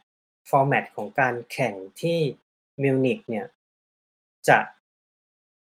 [0.49, 2.19] ฟอร์แมตของการแข่งที่
[2.83, 3.47] มิวนิกเนี่ย
[4.49, 4.59] จะ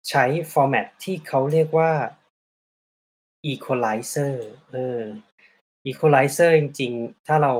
[0.08, 1.92] ใช้ฟอร์แมตที่เขาเรียกว่า
[3.52, 4.34] Equalizer
[4.72, 5.00] เออ
[5.90, 7.52] Equalizer จริง ๆ ถ้าเรา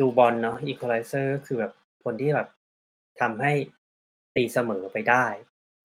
[0.00, 1.72] ดูบอลเนาะ Equalizer ก็คือแบบ
[2.04, 2.48] คนที่แบบ
[3.20, 3.52] ทำให้
[4.34, 5.26] ตีเสมอไปได้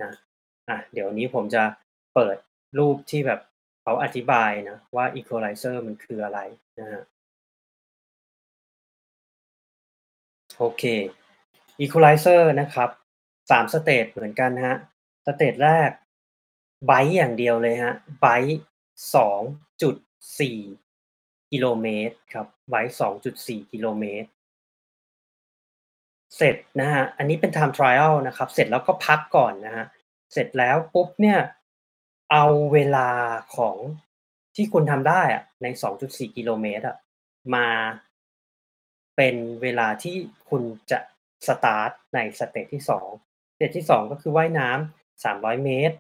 [0.03, 0.11] นะ
[0.69, 1.63] อาเดี๋ยวนี้ผมจะ
[2.13, 2.37] เปิด
[2.79, 3.39] รูปที่แบบ
[3.81, 6.39] เขาอธิบายนะว่า Equalizer มันคืออะไร
[6.79, 7.03] นะครับ
[10.57, 10.83] โอเค
[11.81, 12.89] Equalizer นะครับ
[13.49, 14.77] 3 stage เหมือนกันครับ
[15.25, 15.89] stage แรก
[16.89, 18.61] Bike อย่างเดียวเลยครับ Bike
[19.13, 20.82] 2.4
[21.53, 22.81] กิโลเมตรครับ ไว้
[23.27, 24.29] 2.4กิโลเมตร
[26.37, 29.87] เสร็จนะครับอันนี้เป็น Time Trial นะครับ เสร็จแล้วก็พักก่อนนะครับ
[30.33, 31.39] เสร็จแล้วปุ๊บเนี่ย
[32.31, 33.09] เอาเวลา
[33.55, 33.75] ของ
[34.55, 35.67] ที่คุณทำได้อะใน
[36.01, 36.97] 2.4 กิโลเมตรอะ
[37.55, 37.67] มา
[39.15, 40.15] เป็นเวลาที่
[40.49, 40.99] คุณจะ
[41.47, 42.83] สตาร์ตใน stage ที่
[43.19, 45.95] 2 stage ที่2ก็คือว่ายน้ำ300 เมตร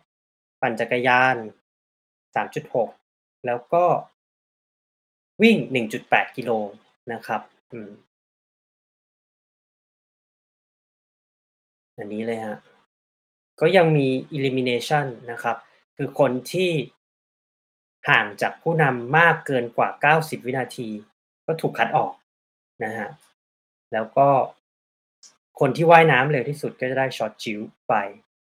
[0.61, 1.35] ปั่นจักรยาน
[2.35, 3.83] 3.6 แล้วก็
[5.41, 5.57] วิ่ง
[5.95, 6.51] 1.8 กิโล
[7.11, 7.41] นะครับ
[11.97, 12.59] อันนี้เลยครับ
[13.59, 15.57] ก็ยังมี Elimination นะครับ
[15.97, 16.71] คือคนที่
[18.09, 20.89] ห่างจากผู้นำมากเกินกว่า 90 วินาที
[21.45, 22.13] ก็ถูกคัดออก
[22.83, 23.11] นะครับ
[23.93, 24.27] แล้วก็
[25.59, 27.93] คนที่ว่ายน้ำเร็วที่สุดก็จะได้ Short Shield ไป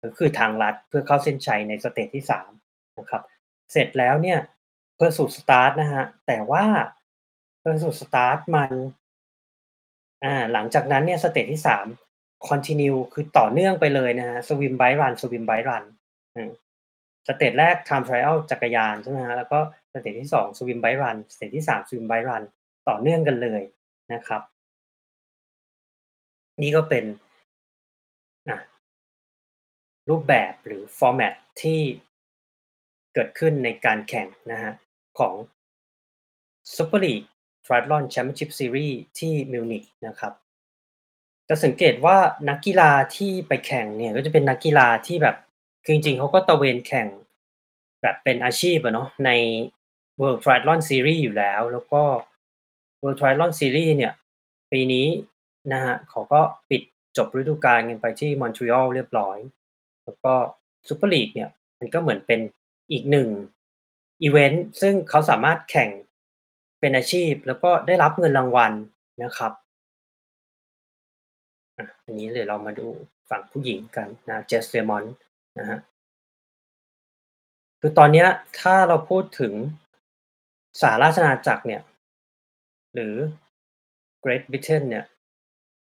[0.02, 2.26] ก็คือทางลัดเพื่อเข้าเส้นชัยในสเตจที่
[2.62, 3.22] 3นะครับ
[3.72, 4.40] เสร็จแล้วเนี่ย
[5.02, 6.66] Pursuit Start นะครับแต่ว่า
[7.64, 8.72] Pursuit Start มัน
[10.24, 11.62] อ่า หลังจากนั้นเนี่ย stage ที่
[12.04, 15.84] 3 Continue คือต่อเนื่องไปเลยนะครับ Swim Bike Run Swim Bike Run
[17.28, 19.60] stage แรก Time Trial จักรยานใช่ไหมครับแล้วก็
[19.94, 22.44] stage ที่2 Swim Bike Run stage ที่3 Swim Bike Run
[22.88, 23.62] ต่อเนื่องกันเลย
[24.14, 24.42] นะครับ
[26.62, 27.06] นี่ก็เป็น
[30.10, 31.80] รูปแบบหรือฟอร์แมตที่
[33.14, 34.76] เกิดขึ้นในการแข่งนะครับ
[35.20, 35.34] ของ
[36.76, 37.28] Super League
[37.66, 40.34] Triathlon Championship Series ที่มิวนิกนะครับ
[41.50, 42.18] จะสังเกตว่า
[42.50, 45.36] นักกีฬาที่ไปแข่งเนี่ยก็จะเป็นนักกีฬาที่แบบ
[45.84, 47.08] คือจริงๆเขาก็ตระเวนแข่ง
[48.02, 49.30] แบบเป็นอาชีพอะเนาะใน
[50.20, 52.02] World Triathlon Series อยู่แล้ว แล้วก็
[53.02, 54.14] World Triathlon Series เนี่ย
[54.72, 55.08] ปีนี้
[55.72, 56.82] นะครับเขาก็ปิด
[57.18, 59.38] จบฤดูกาลกันไปที่ Montreal เรียบร้อย
[60.04, 60.34] แล้วก็
[60.88, 62.40] Super League เนี่ย มันก็เหมือนเป็น
[62.92, 63.61] อีก1
[64.24, 65.90] อิเวนต์ซึ่งเขาสามารถแข่ง
[66.80, 68.72] เป็นอาชีพ แล้วก็ได้รับเงินรางวัล
[69.24, 69.52] นะครับ
[72.06, 72.88] อันนี้เดี๋ยเรามาดู
[73.30, 75.14] ฝั่งผู้หญิงกันนะ Jess Learmonth
[75.60, 75.80] นะครับ
[77.80, 78.26] คือตอนนี้
[78.60, 79.54] ถ้าเราพูดถึง
[80.82, 81.82] สหราชอาณาจักรเนี่ย
[82.94, 83.16] หรือ
[84.24, 85.06] Great Britain เนี่ย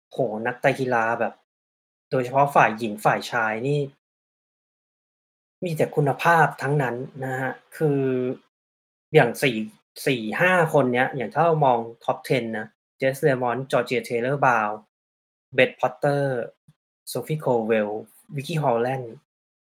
[0.06, 1.34] โอ้โฮนักไตกีฬาแบบ
[2.10, 3.78] โดยเฉพาะฝ่ายหญิงฝ่ายชายนี่
[5.64, 8.00] มีแต่คุณภาพทั้งนั้นนะฮะ คือ
[9.14, 9.56] อย่างสี่
[10.06, 12.66] สี่ห้าคนเนี้ย อย่างถ้าเรามอง top 10 นะ
[12.98, 17.90] Jess Learmonth Georgia Taylor-Brown Beth Potter Sophie Coldwell
[18.36, 19.12] Vicky Holland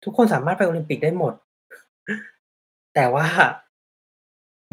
[0.03, 1.33] ทุกคนสามารถไปโอลิมปิกได้หมด
[2.95, 3.25] แต่ว่า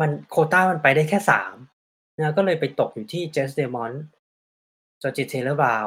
[0.00, 1.54] มันโควตามันไปได้แค่สาม
[2.18, 3.92] นะก็เลยไปตกอยู่ที่ Jess Learmonth
[5.02, 5.86] Georgia Taylor-Brown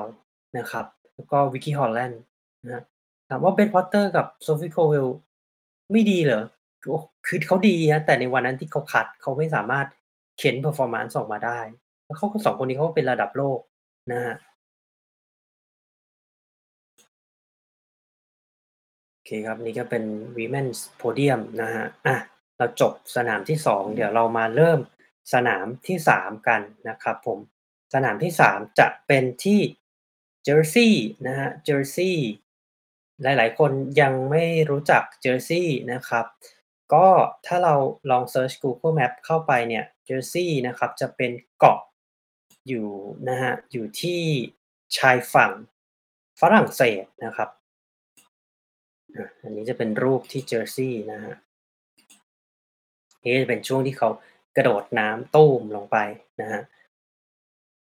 [0.58, 2.22] นะครับ แล้วก็ Vicky Holland
[2.64, 2.84] นะ
[3.30, 5.08] ถามว่า Beth Potter กับ Sophie Coldwell
[5.92, 6.44] ไม่ดีเหรอ?
[6.82, 9.88] โอ้ คือเขาดีนะ แต่ในวันนั้นที่เขาคัด เขาไม่สามารถ
[10.38, 11.60] เค้น Performance ออกมาได้
[12.06, 13.60] แล้วเขาก็2คนนี้เขาก็เป็นระดับโลก
[14.12, 14.38] นะครับ
[19.12, 20.04] โอเคครับ นี่ก็เป็น
[20.38, 22.18] Women's Podium นะครับ อะ
[22.58, 24.80] เราจบสนามที่ 2 เดี๋ยวเรามาเริ่ม
[25.34, 27.40] สนามที่ 3 กันนะครับผม
[27.94, 29.60] สนามที่ 3 จะเป็นที่
[30.44, 32.30] เจอร์ซีย์นะครับ เจอร์ซีย์
[33.24, 36.26] หลาย ๆ คนยังไม่รู้จักเจอร์ซีย์นะครับ
[36.94, 37.08] ก็
[37.46, 37.76] ถ้าเรา
[38.10, 41.80] ลอง search Google Map เข้าไปเนี่ยเจอร์ซีย์นะครับจะเป็นเกาะ
[42.68, 42.88] อยู่
[43.30, 44.22] นะครับอยู่ที่
[44.98, 45.52] ชายฝั่ง
[46.42, 47.50] ฝรั่งเศสนะครับ
[49.42, 51.38] อันนี้จะเป็นรูปที่เจอร์ซีย์นะครับ
[53.24, 54.10] นี่จะเป็นช่วงที่เขา
[54.56, 55.98] กระโดดน้ำตู้มลงไป
[56.42, 56.64] นะครับ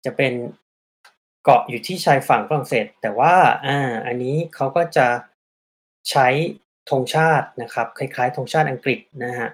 [0.06, 0.34] จะเป็น
[1.50, 3.36] เกาะอยู่ที่ชายฝั่งฝรั่งเศส แต่ว่า
[3.68, 5.08] อ่าอันนี้เขาก็จะ
[6.10, 6.28] ใช้
[6.90, 9.52] ธงชาตินะครับ คล้ายๆธงชาติอังกฤษนะครับ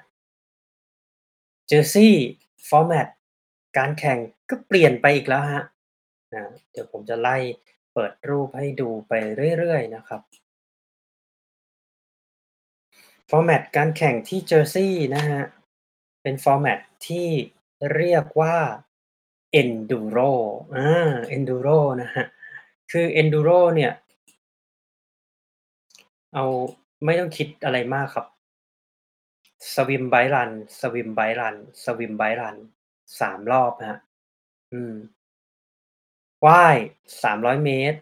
[1.67, 2.25] เจอร์ซีย์
[2.69, 3.07] ฟอร์แมต
[3.77, 5.65] การแข่งก็เปลี่ยนไปอีกแล้วครับ
[6.33, 7.37] อาเดี๋ยวผมจะไล่
[7.93, 9.13] เปิดรูปให้ดูไป
[9.57, 10.21] เรื่อยๆนะครับ
[13.29, 15.45] ฟอร์แมตการแข่งที่เจอร์ซีย์นะครับ
[16.21, 17.27] เป็นฟอร์แมตที่
[17.95, 18.57] เรียกว่า
[19.61, 20.31] Enduro
[20.75, 22.25] อ่า Enduro นะครับ
[22.91, 23.93] คือ Enduro เนี่ย
[26.33, 26.45] เอา
[27.05, 28.27] ไม่ต้องคิดอะไรมากครับ
[29.73, 32.57] Swim Bike Run Swim Bike Run Swim Bike Run
[33.19, 33.99] 3รอบครับ
[34.71, 34.93] อืม
[36.45, 36.77] ว่าย
[37.23, 37.99] 300เมตร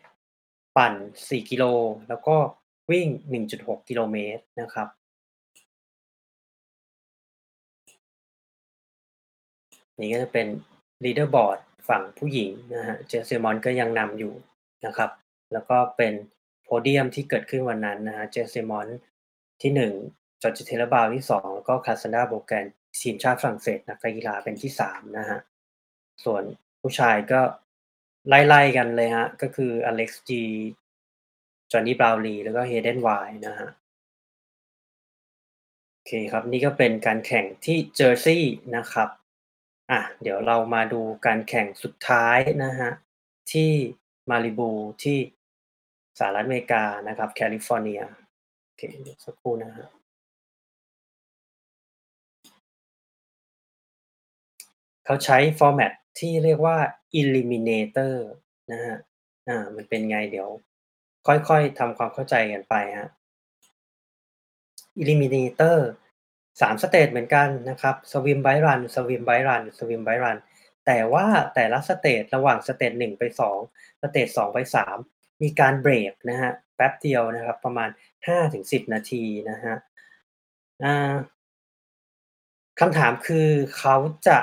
[0.77, 1.63] ปั่น4กิโล
[2.09, 2.35] แล้วก็
[2.91, 3.07] วิ่ง
[3.49, 4.87] 1.6กิโลเมตรนะครับ
[9.99, 10.47] นี่ก็จะเป็น
[11.03, 11.59] Leaderboard
[11.89, 14.33] ฝั่งผู้หญิงนะครับ Jess Learmonth ก็ยังนำอยู่
[14.85, 15.09] นะครับ
[15.53, 16.13] แล้วก็เป็น
[16.67, 18.95] Podium ที่เกิดขึ้นวันนั้นนะครับ Jess Learmonth
[19.61, 22.65] ที่1 Georgia Taylor-Brown ที่สองแล้วก็ Cassandre Beaugrand
[23.01, 25.39] ทีมชาติฝรั่งเศสนักกีฬาเป็นที่สามนะฮะ
[26.23, 26.43] ส่วน
[26.81, 27.41] ผู้ชายก็
[28.27, 30.43] ไล่ๆกันเลยฮะ ก็คืออเล็กซ์จี
[31.71, 33.09] จอห์นนี่บราวลีแล้วก็เฮเดนไว
[33.47, 33.69] นะฮะ
[35.91, 39.09] โอเคครับ นี่ก็เป็นการแข่งที่เจอร์ซีย์นะครับ
[39.91, 42.91] อะเดี๋ยวเรามาดูการแข่งสุดท้ายนะฮะ
[43.51, 43.71] ที่
[44.29, 44.71] มาริบู
[45.03, 45.17] ที่
[46.19, 48.01] สหรัฐอเมริกานะครับ แคลิฟอร์เนีย
[48.63, 48.81] โอเค
[49.25, 49.87] สักครู่นะฮะ
[55.05, 56.77] เขาใช้ฟอร์แมตที่เรียกว่า
[57.19, 58.15] Eliminator
[58.71, 58.97] นะฮะ
[59.47, 60.49] อ่ามันเป็นไงเดี๋ยว
[61.27, 63.09] ค่อยๆทำความเข้าใจกันไปฮะ
[65.01, 65.77] Eliminator
[66.61, 70.37] สาม stage เหมือนกันนะครับ Swim Bike Run Swim Bike Run Swim Bike Run
[70.85, 73.23] แต่ว่าแต่ละ stage ระหว่าง stage 1ไป
[73.63, 74.57] 2 stage 2ไป
[74.99, 77.89] 3มีการเบรกนะฮะแป๊บเดียวนะครับ ประมาณ
[78.39, 79.75] 5-10นาทีนะฮะ
[82.79, 83.95] คำถามคือเขา
[84.27, 84.37] จะ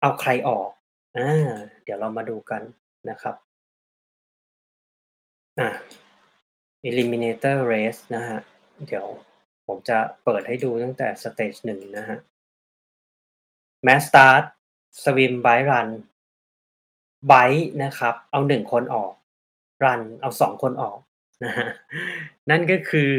[0.00, 0.70] เอาใครออก
[1.18, 1.50] อ่า
[1.82, 2.62] เดี๋ยวเรามาดูกัน
[3.10, 3.34] นะครับ
[5.58, 5.68] อ่า
[6.88, 8.38] eliminator race นะฮะ
[8.86, 9.06] เดี๋ยว
[9.66, 12.18] ผมจะเปิดให้ดูตั้งแต่สเตจหนึ่งนะฮะ
[13.86, 14.44] mass start
[15.02, 15.88] swim by run
[17.30, 17.50] by
[17.82, 19.12] นะครับ เอาหนึ่งคนออก
[19.84, 20.98] run เอาสองคนออก
[21.44, 21.68] นะฮะ
[22.50, 23.12] นั่นก็คือ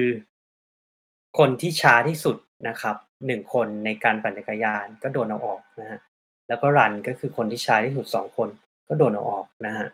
[1.38, 6.00] คนที่ช้าที่สุดนะครับหนึ่งคนในการปั่นจักรยานก็โดนเอาออกนะฮะ
[6.48, 8.50] แล้วก็ run ก็คือคนที่ช้าที่สุดสองคน
[8.88, 9.88] ก็โดนเอาออกนะฮะ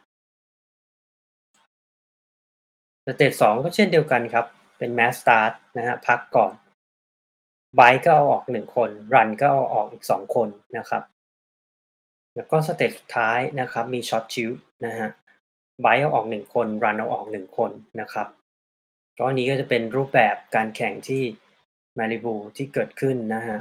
[3.05, 4.45] stage สองก็เช่นเดียวกันครับ
[4.81, 6.53] เป็น mass start นะฮะพักก่อน
[7.75, 11.03] bike ก็เอาออกหนึ่งคน run ก็เอาออกอีกสองคนนะครับ
[12.35, 14.49] แล้วก็ stage สุดท้ายนะครับมี short chute
[14.85, 15.09] นะฮะ
[15.81, 18.27] bike เอาออกหนึ่งคน run เอาออกหนึ่งคนนะครับ
[19.17, 21.23] ก็นี้ก็จะเป็นรูปแบบการแข่งที่
[21.97, 23.59] มาลิบูที่เกิดขึ้นนะฮะ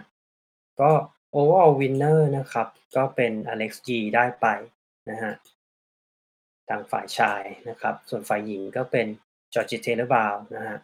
[0.81, 0.91] ก็
[1.35, 4.47] overall winner นะครับ ก็เป็น Alex Yee ได้ไป
[5.11, 5.33] นะฮะ
[6.69, 9.07] ทางฝ่ายชายนะครับ ส่วนฝ่ายหญิงก็เป็น
[9.55, 10.79] Georgia Taylor-Brown นะฮะ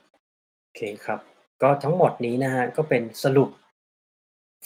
[0.76, 1.20] เคครับ
[1.62, 3.50] ก็ทั้งหมดนี้นะฮะก็เป็นสรุป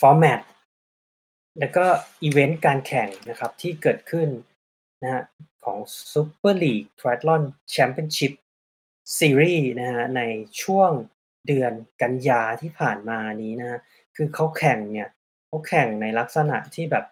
[0.01, 0.41] ฟอร์แมต
[1.59, 1.85] แล้วก็
[2.23, 4.29] อีเวนต์การแข่งนะครับที่เกิดขึ้น
[5.03, 5.23] นะฮะ
[5.65, 5.79] ของ
[6.13, 7.43] Super League Triathlon
[7.75, 8.33] Championship
[9.19, 10.23] Series นะฮะใน
[10.63, 10.91] ช่วง
[11.47, 13.79] เดือนกันยาที่ผ่านมานี้นะฮะ
[14.17, 15.09] คือเขาแข่งเนี่ย
[15.47, 17.05] เขาแข่งในลักษณะที่แบบ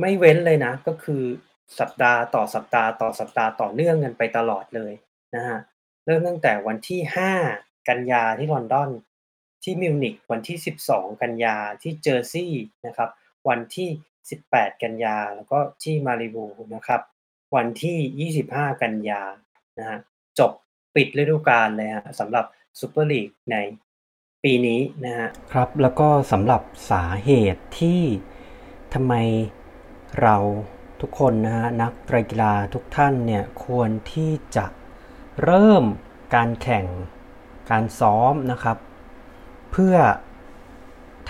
[0.00, 1.22] ไม่เว้นเลยนะ ก็คือ
[1.78, 4.92] สัปดาห์ต่อสัปดาห์ต่อสัปดาห์ต่อเนื่องกันไปตลอดเลย
[5.36, 5.58] นะฮะ
[6.10, 7.00] ริ่มตั้งแต่วันที่
[7.46, 8.90] 5 กันยาที่ลอนดอน
[9.62, 13.10] ที่มิวนิกวันที่ 12 กันยาที่เจอร์ซีย์นะครับ
[13.48, 13.88] วันที่
[14.36, 17.00] 18 กันยาแล้วก็ที่มาริบูนะครับ
[17.56, 19.22] วันที่ 25 กันยา
[19.78, 19.98] นะฮะ
[20.38, 20.52] จบ
[20.94, 22.44] ปิดฤดูกาลเลยฮะสำหรับ
[22.80, 23.56] ซูเปอร์ลีกใน
[24.42, 28.02] ปีนี้นะฮะครับแล้วก็สำหรับสาเหตุที่
[28.94, 29.14] ทำไม
[30.22, 30.36] เรา
[31.00, 31.92] ทุกคนนะฮะนัก
[32.30, 34.66] กีฬาทุกท่านเนี่ยควรที่จะ
[35.44, 35.84] เริ่ม
[36.34, 36.86] การแข่ง
[37.70, 38.78] การซ้อมนะครับ
[39.72, 39.96] เพื่อ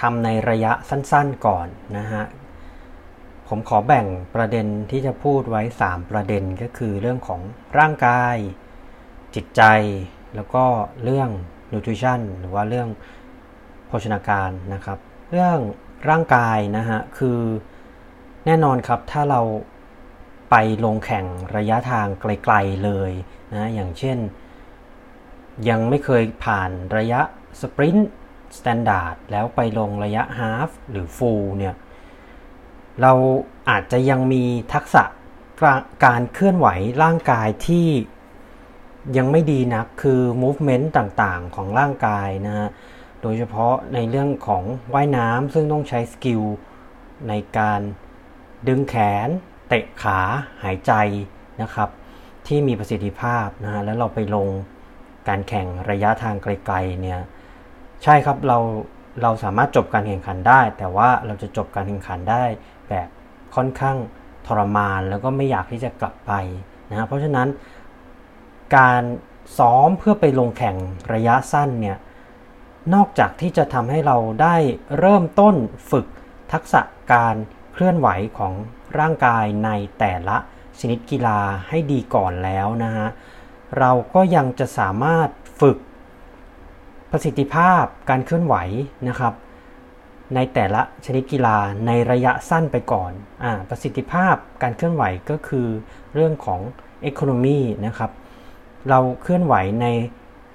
[0.00, 1.66] ทำในระยะสั้นๆก่อน
[1.98, 2.24] นะฮะ
[3.48, 7.40] ผมขอแบ่งประเด็นที่จะพูดไว้ 3 ประเด็นก็คือเรื่องของ
[7.78, 8.36] ร่างกาย
[9.34, 9.62] จิตใจ
[10.34, 10.64] แล้วก็
[11.04, 11.28] เรื่อง
[11.72, 12.88] nutrition หรือว่าเรื่อง
[13.86, 14.98] โภชนาการนะครับ
[15.30, 15.58] เรื่อง
[16.08, 17.38] ร่างกายนะฮะคือ
[18.46, 19.40] แน่นอนครับถ้าเรา
[20.50, 23.12] ไปลงแข่งระยะทางไกลๆเลย
[23.54, 24.18] นะอย่างเช่น
[25.68, 27.20] ยังไม่เคยผ่านระยะ
[27.60, 31.74] sprint standard แล้วไปลงระยะ half หรือ full เนี่ย
[33.02, 33.12] เรา
[33.68, 35.04] อาจจะยังมีทักษะ
[36.04, 36.68] การเคลื่อนไหว
[37.02, 37.86] ร่างกายที่
[39.16, 42.68] ยังไม่ดีนักคือ movement ต่างๆ ของร่างกายนะฮะ
[43.22, 46.42] โดยเฉพาะในเรื่องของว่ายน้ำซึ่งต้องใช้ skill
[47.28, 47.80] ในการ
[48.68, 48.94] ดึงแข
[49.26, 49.28] น
[49.68, 50.20] เตะขา
[50.62, 50.92] หายใจ
[51.62, 51.88] นะครับ
[52.46, 54.48] ที่มีประสิทธิภาพนะฮะแล้วเราไปลง
[55.28, 57.20] การแข่งระยะทางไกลๆเนี่ย
[58.02, 58.58] ใช่ครับเรา
[59.22, 62.44] เราสามารถจบการแข่งขันได้ แต่ว่าเราจะจบการแข่งขันได้
[62.88, 63.08] แบบ
[63.54, 63.96] ค่อนข้าง
[64.46, 66.32] ทรมานแล้วก็ไม่อยากที่จะกลับไป
[66.90, 67.48] นะเพราะฉะนั้น
[68.76, 69.02] การ
[69.58, 70.76] ซ้อมเพื่อไปลงแข่ง
[71.14, 71.98] ระยะสั้นเนี่ย
[72.94, 74.56] นอกจากที่จะทำให้เราได้
[74.98, 75.54] เริ่มต้น
[75.90, 76.06] ฝึก
[76.52, 76.80] ทักษะ
[77.12, 77.34] การ
[77.72, 78.52] เคลื่อนไหวของ
[78.98, 80.36] ร่างกายในแต่ละ
[80.80, 83.08] ชนิดกีฬาให้ดีก่อนแล้วนะฮะ
[83.78, 85.28] เราก็ยังจะสามารถ
[85.60, 85.76] ฝึก
[87.10, 88.56] ประสิทธิภาพการเคลื่อนไหว
[89.08, 89.34] นะครับ
[90.34, 93.12] ในแต่ละชนิดกีฬาในระยะสั้นไปก่อน
[93.44, 95.66] อประสิทธิภาพการเคลื่อนไหวก็คือ
[96.14, 96.60] เรื่องของ
[97.10, 98.10] economy นะครับ
[98.88, 99.86] เราเคลื่อนไหวใน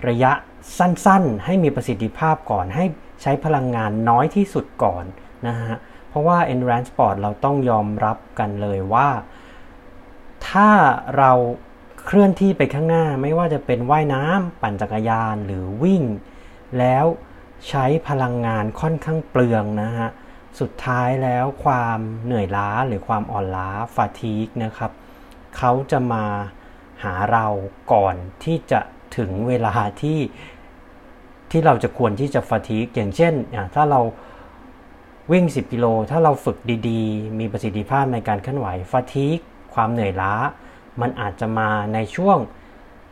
[0.08, 0.32] ระยะ
[0.78, 2.86] สั้นๆ ให้มีประสิทธิภาพก่อน ให้
[3.22, 5.04] ใช้พลังงานน้อยที่สุดก่อน
[5.48, 5.76] นะฮะ
[6.10, 9.08] เพราะว่า endurance sport เราต้องยอมรับกันเลยว่า
[10.50, 10.70] ถ้า
[11.18, 11.32] เรา
[12.06, 16.04] เคลื่อนที่ไปข้างหน้าไม่ว่าจะเป็นว่ายน้ำปั่นจักรยานหรือวิ่ง
[16.80, 17.06] แล้ว
[17.70, 20.10] ใช้พลังงานค่อนข้างเปลืองนะฮะ
[20.60, 24.92] สุดท้ายแล้วความเหนื่อยล้าหรือความอ่อนล้าฟาทีกนะครับ
[25.58, 26.26] เขาจะมา
[27.04, 27.46] หาเรา
[27.94, 28.80] ก่อนที่จะ
[29.18, 30.20] ถึงเวลาที่
[31.52, 33.34] ที่เราจะควรที่จะฟาทีกอย่างเช่น
[33.76, 34.02] ถ้าเรา
[35.32, 36.58] วิ่ง 10 กิโล ถ้าเราฝึก
[36.90, 39.40] ดีๆ มีประสิทธิภาพในการเคลื่อนไหวฟาทีก
[39.76, 40.34] ความเหนื่อยล้า
[41.02, 42.38] มันอาจจะมาในช่วง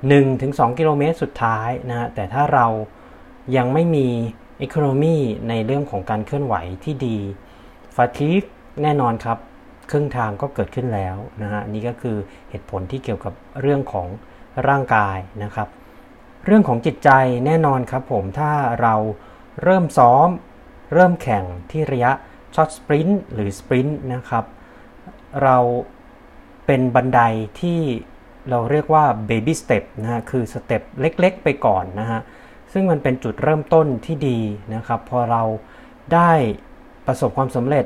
[0.02, 2.68] 1-2 กิโลเมตรสุดท้ายนะฮะแต่ถ้าเรา
[3.58, 4.08] ยังไม่มี
[4.62, 5.16] อีโคโนมี
[5.50, 7.18] ในเรื่องของการเคลื่อนไหวที่ดี
[7.96, 8.44] fatigue
[8.84, 9.38] แน่นอนครับ
[9.92, 12.18] ครึ่งทางก็เกิดขึ้นแล้วนะฮะนี่ก็คือ
[12.50, 14.08] เหตุผลที่เกี่ยวกับเรื่องของ
[14.68, 15.68] ร่างกายนะครับ
[16.46, 17.10] เรื่องของจิตใจ
[17.46, 18.52] แน่นอนครับผมถ้า
[18.82, 18.96] เรา
[19.64, 20.28] เริ่มซ้อม
[20.94, 22.12] เริ่มแข่งที่ระยะ
[22.56, 24.46] short sprint หรือ sprint นะครับ
[25.44, 25.58] เรา
[26.66, 27.22] เป็นบันได
[27.62, 27.80] ที่
[28.50, 32.22] เราเรียกว่า baby step นะฮะ คือ step เล็กๆ ไปก่อนนะฮะ
[32.74, 34.40] ซึ่งมันเป็นจุดเริ่มต้นที่ดี
[34.76, 35.44] นะครับ พอเรา
[36.14, 36.32] ได้
[37.06, 37.86] ประสบความสำเร็จ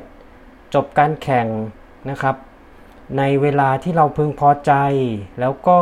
[0.74, 1.46] จบการแข่ง
[2.10, 2.36] นะครับ
[3.18, 4.72] ในเวลาที่เราพึงพอใจ
[5.40, 5.78] แล้วก็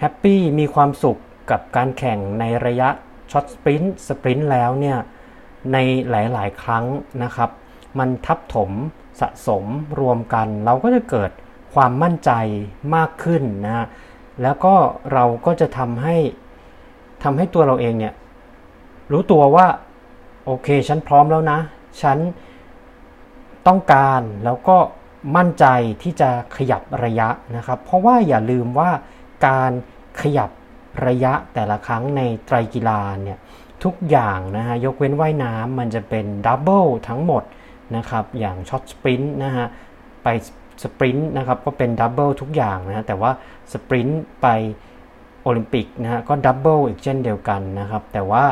[0.00, 1.20] happy มีความสุข
[1.50, 2.88] กับการแข่งในระยะ
[3.30, 4.98] short sprint sprint แล้วเนี่ย
[5.72, 5.78] ใน
[6.10, 6.84] หลายๆ ครั้ง
[7.22, 7.50] นะครับ
[7.98, 8.70] มันทับถม
[9.20, 9.64] สะสม
[10.00, 11.30] รวมกัน เราก็จะเกิด
[11.74, 12.30] ความมั่นใจ
[12.94, 13.86] มากขึ้นนะ
[14.42, 14.74] แล้วก็
[15.12, 16.16] เราก็จะทำให้
[17.22, 18.14] ทำให้ตัวเราเองเนี่ย
[19.12, 19.66] รู้ตัวว่า
[20.44, 21.58] โอเคฉันพร้อมแล้วนะ
[22.02, 22.18] ฉัน
[23.66, 24.76] ต้องการแล้วก็
[25.36, 25.66] มั่นใจ
[26.02, 28.90] ที่จะขยับระยะนะครับ เพราะว่าอย่าลืมว่า
[29.46, 29.72] การ
[30.22, 30.50] ขยับ
[31.06, 33.38] ระยะแต่ละครั้งในไตรกีฬาเนี่ย
[33.84, 37.42] ทุกอย่างนะฮะยกเว้นว่ายน้ำมันจะเป็นดับเบิลทั้งหมด
[37.96, 39.66] นะครับ อย่าง short sprint นะฮะ
[40.22, 43.30] ไป sp sprint นะครับก็เป็น double ทุกอย่างนะฮะแต่ว่า
[43.72, 44.46] sprint ไป
[45.42, 48.44] โอลิมปิกนะฮะก็ double อีกเช่นเดียวกันนะครับแต่ว่า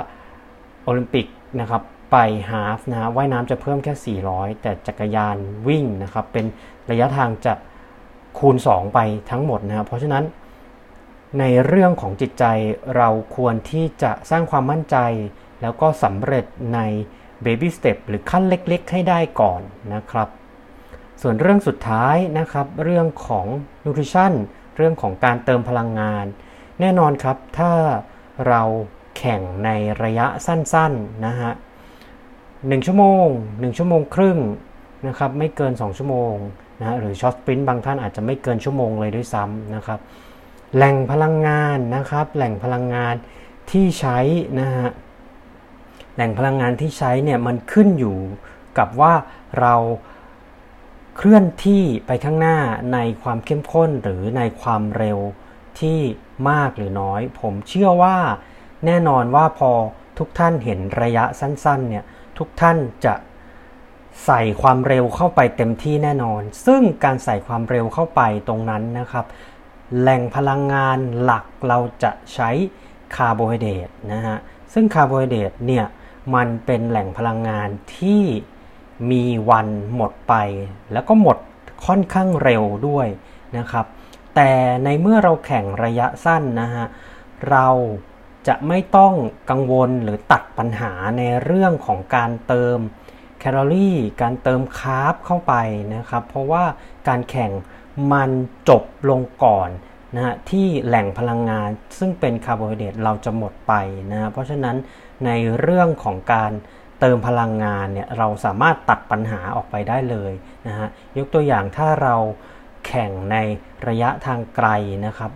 [0.85, 1.27] โอลิมปิก
[1.61, 2.17] นะครับไป
[2.51, 5.37] half นะฮะว่ายน้ำจะเพิ่มแค่ 400 แต่จักรยาน
[5.69, 6.47] วิ่งนะครับเป็น
[6.91, 7.55] ระยะทางจะ
[8.39, 8.99] คูณ 2 ไป
[9.31, 10.25] ทั้งหมดนะครับเพราะฉะนั้น
[11.39, 12.45] ในเรื่องของจิตใจ
[12.97, 14.97] เราควรที่จะสร้างความมั่นใจ
[15.63, 16.79] แล้วก็สำเร็จใน
[17.45, 19.61] Baby Step หรือขั้นเล็กๆ ให้ได้ก่อน
[19.95, 20.29] นะครับ
[21.23, 23.47] ส่วนเรื่องสุดท้ายนะครับ เรื่องของ
[23.85, 24.33] Nutrition
[24.77, 26.25] เรื่องของการเติมพลังงาน
[26.81, 27.73] แน่นอนครับ ถ้า
[28.49, 28.63] เรา
[29.17, 29.71] แข่งใน
[30.03, 31.53] ระยะสั้นๆนะฮะ
[32.69, 34.39] หชั่วโมง 1 ชั่วโมงครึ่ง
[35.07, 36.35] นะครับไม่เกิน 2 ชั่วโมง
[36.81, 40.01] นะหรือช็อตสปรินต์บางท่านอาจจะไม่เกินชั่วโมงเลยด้วยซ้ำนะครับ
[40.77, 43.15] แหล่งพลังงานนะครับ แหล่งพลังงาน
[43.71, 44.19] ที่ใช้
[44.61, 44.89] นะฮะ
[46.15, 48.19] แหล่งพลังงานที่ใช้เนี่ยมันขึ้นอยู่
[48.79, 49.13] กับว่า
[49.61, 49.75] เรา
[51.17, 52.59] เคลื่อนที่ไปข้างหน้า
[52.93, 55.19] ในความเข้มข้นหรือในความเร็ว
[55.81, 55.99] ที่
[56.51, 58.17] มากหรือน้อย ผมเชื่อว่า
[58.87, 59.71] แน่นอนว่าพอ
[60.19, 62.05] ทุกท่านเห็นระยะสั้นๆเนี่ย
[62.39, 63.15] ทุกท่านจะ
[64.27, 69.27] ใส่ความเร็วเข้าไปเต็มที่แน่นอน ซึ่งการใส่ความเร็วเข้าไปตรงนั้นนะครับ
[69.99, 72.51] แหล่งพลังงานหลักเราจะใช้
[73.15, 74.39] คาร์โบไฮเดรตนะฮะ
[74.73, 75.85] ซึ่งคาร์โบไฮเดรตเนี่ย
[76.35, 78.23] มันเป็นแหล่งพลังงานที่
[79.11, 80.35] มีวันหมดไป
[80.93, 81.39] แล้วก็หมด
[81.87, 83.09] ค่อนข้างเร็วด้วย
[83.59, 83.87] นะครับ
[84.35, 84.51] แต่
[84.85, 86.87] ในเมื่อเราแข่งระยะสั้นนะฮะ
[87.51, 87.69] เรา
[88.49, 89.15] จะไม่ต้อง
[89.51, 92.79] กังวลหรือตัดปัญหาในเรื่องของการเติม
[93.39, 95.55] แคลอรี่ การเติมคาร์บเข้าไป
[95.95, 96.65] นะครับ เพราะว่า
[97.09, 97.51] การแข่ง
[98.13, 98.31] มัน
[98.69, 99.71] จบลงก่อน
[100.15, 103.73] นะฮะที่แหล่งพลังงานซึ่งเป็นคาร์โบไฮเดรตเราจะหมดไป
[104.13, 104.77] นะเพราะฉะนั้น
[105.27, 105.31] ใน
[105.61, 106.53] เรื่องของการ
[107.01, 110.33] เติมพลังงานเนี่ยเราสามารถตัดปัญหาออกไปได้เลย
[110.67, 110.89] นะฮะ
[111.19, 112.17] ยกตัวอย่างถ้าเรา
[112.87, 113.37] แข่งใน
[113.89, 114.69] ระยะทางไกล
[115.07, 115.31] นะครับ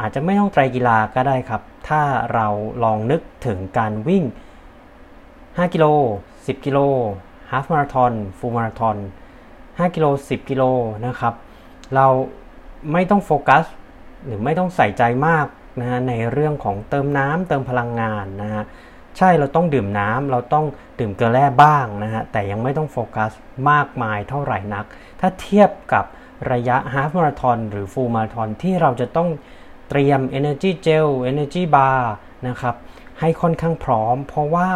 [0.00, 2.02] อาจจะไม่ต้องไตรกีฬาก็ได้ครับ ถ้า
[2.34, 2.46] เรา
[2.84, 4.24] ลองนึกถึงการวิ่ง
[4.98, 5.86] 5 กิโล
[6.30, 6.78] 10 กิโล
[7.50, 8.96] ฮาฟมาราทอนฟูลมาราทอน
[9.50, 10.62] 5กิโล 10 กิโล
[11.06, 11.34] นะครับ
[11.94, 12.06] เรา
[12.92, 13.64] ไม่ต้องโฟกัส
[14.24, 15.46] หรือไม่ต้องใส่ใจมาก
[15.80, 18.64] นะฮะในเรื่องของเติมน้ำเติมพลังงานนะฮะ
[19.18, 20.64] ใช่เราต้องดื่มน้ำเราต้อง
[20.98, 23.30] ดื่มเกลือแร่บ้างนะฮะแต่ยังไม่ต้องโฟกัส
[23.70, 24.84] มากมายเท่าไหร่นัก
[25.20, 26.04] ถ้าเทียบกับ
[26.52, 29.28] ระยะฮาฟมาราทอนหรือฟูลมาราทอนที่เราจะต้อง
[29.88, 32.00] เตรียม Energy Gel Energy Bar
[32.48, 32.74] นะครับ
[33.20, 34.70] ให้ค่อนข้างพร้อม เพราะว่า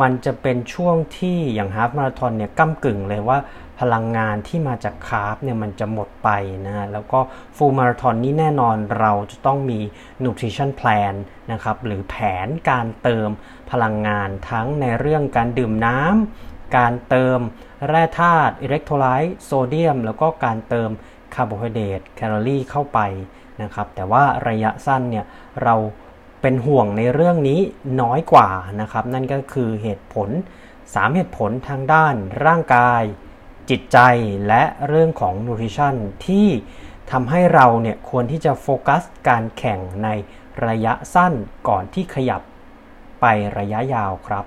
[0.00, 3.38] มันจะเป็นช่วงที่อย่างฮาฟมาราทอนเนี่ยก้ากึ่งเลยว่า
[3.80, 6.28] พลังงานที่มาจากคาร์บเนี่ยมันจะหมดไป
[6.66, 7.20] นะฮะแล้วก็
[7.56, 9.80] ฟูลมาราธอนนี้แน่นอนเราจะต้องมี
[10.24, 11.14] nutrition plan
[11.52, 12.16] นะครับหรือแผ
[12.46, 13.28] นการเติม
[13.70, 17.38] พลังงานทั้งในเรื่องการดื่มน้ำการเติม
[17.88, 20.90] แร่ธาตุอิเล็กโทรไลต์โซเดียม แล้วก็การเติม
[21.34, 23.00] คาร์โบไฮเดรตแคลอรี่เข้าไป
[23.62, 25.24] นะครับแต่ว่าระยะสั้นเนี่ย
[25.62, 25.74] เรา
[26.42, 27.60] เป็นห่วงในเรื่องนี้
[28.00, 28.48] น้อยกว่า
[28.80, 30.28] นะครับ นั่นก็คือเหตุผล
[30.72, 32.14] 3 เหตุผลทางด้าน
[32.44, 33.02] ร่างกาย
[33.70, 33.98] จิตใจ
[34.48, 35.94] และเรื่องของ nutrition
[36.26, 36.48] ที่
[37.10, 40.08] ทำให้เราเนี่ยควรที่จะโฟกัสการแข่งใน
[40.66, 41.32] ระยะสั้น
[41.68, 42.40] ก่อนที่ขยับ
[43.20, 43.24] ไป
[43.58, 44.44] ระยะยาวครับ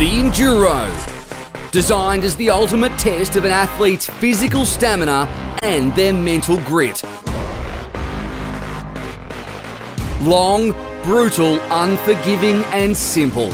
[0.00, 0.78] The Enduro.
[1.72, 5.20] Designed as the ultimate test of an athlete's physical stamina
[5.62, 6.98] and their mental grit.
[10.20, 13.52] Long, brutal, unforgiving, and simple.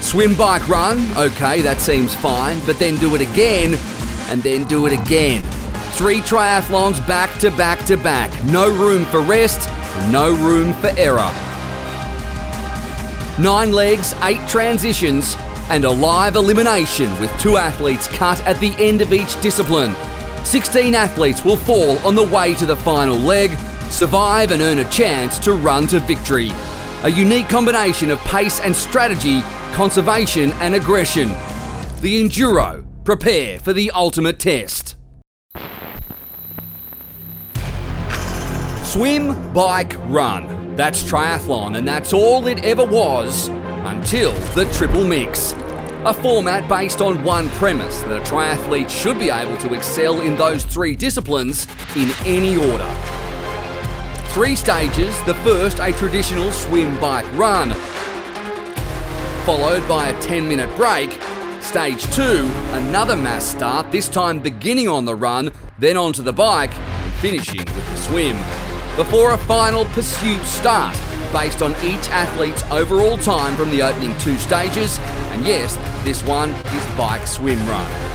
[0.00, 3.78] Swim, bike, run, okay, that seems fine, but then do it again,
[4.28, 5.42] and then do it again.
[5.92, 8.32] Three triathlons back to back to back.
[8.44, 9.68] No room for rest,
[10.10, 11.30] no room for error.
[13.38, 15.36] Nine legs, eight transitions,
[15.68, 19.94] and a live elimination with two athletes cut at the end of each discipline.
[20.44, 23.56] 16 athletes will fall on the way to the final leg,
[23.90, 26.50] survive and earn a chance to run to victory.
[27.02, 31.28] A unique combination of pace and strategy, conservation and aggression.
[32.00, 32.84] The Enduro.
[33.04, 34.96] Prepare for the ultimate test.
[38.82, 40.76] Swim, bike, run.
[40.76, 45.54] That's triathlon, and that's all it ever was until the triple mix.
[46.04, 50.36] A format based on one premise that a triathlete should be able to excel in
[50.36, 52.88] those three disciplines in any order.
[54.28, 57.72] Three stages the first, a traditional swim, bike, run,
[59.44, 61.20] followed by a 10 minute break.
[61.60, 66.72] Stage two, another mass start, this time beginning on the run, then onto the bike,
[66.78, 68.36] and finishing with the swim.
[68.94, 70.96] Before a final pursuit start,
[71.32, 74.98] based on each athlete's overall time from the opening two stages.
[75.30, 78.08] And yes, this one is bike swim run.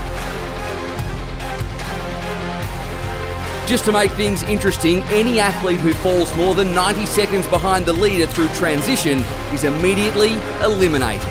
[3.66, 7.94] Just to make things interesting, any athlete who falls more than 90 seconds behind the
[7.94, 9.20] leader through transition
[9.54, 11.28] is immediately eliminated.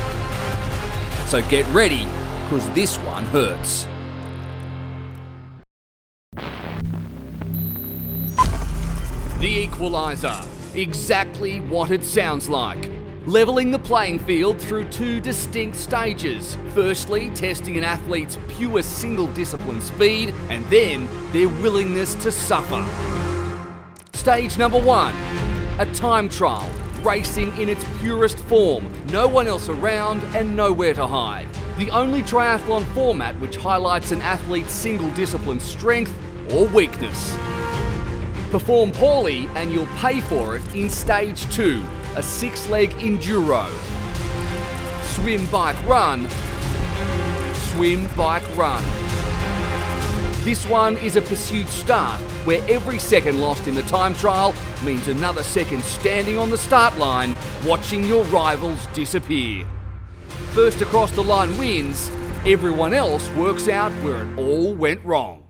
[1.26, 2.06] So get ready,
[2.44, 3.86] because this one hurts.
[9.38, 10.51] The Equaliser.
[10.74, 12.90] Exactly what it sounds like.
[13.26, 16.56] Levelling the playing field through two distinct stages.
[16.74, 22.84] Firstly, testing an athlete's pure single discipline speed, and then their willingness to suffer.
[24.14, 25.14] Stage number one
[25.78, 26.70] a time trial,
[27.02, 31.48] racing in its purest form, no one else around and nowhere to hide.
[31.76, 36.14] The only triathlon format which highlights an athlete's single discipline strength
[36.50, 37.36] or weakness.
[38.52, 41.82] Perform poorly and you'll pay for it in stage two,
[42.16, 43.66] a six leg enduro.
[45.14, 46.28] Swim, bike, run.
[47.70, 48.84] Swim, bike, run.
[50.44, 55.08] This one is a pursuit start, where every second lost in the time trial means
[55.08, 57.34] another second standing on the start line,
[57.64, 59.64] watching your rivals disappear.
[60.50, 62.10] First across the line wins,
[62.44, 65.41] everyone else works out where it all went wrong.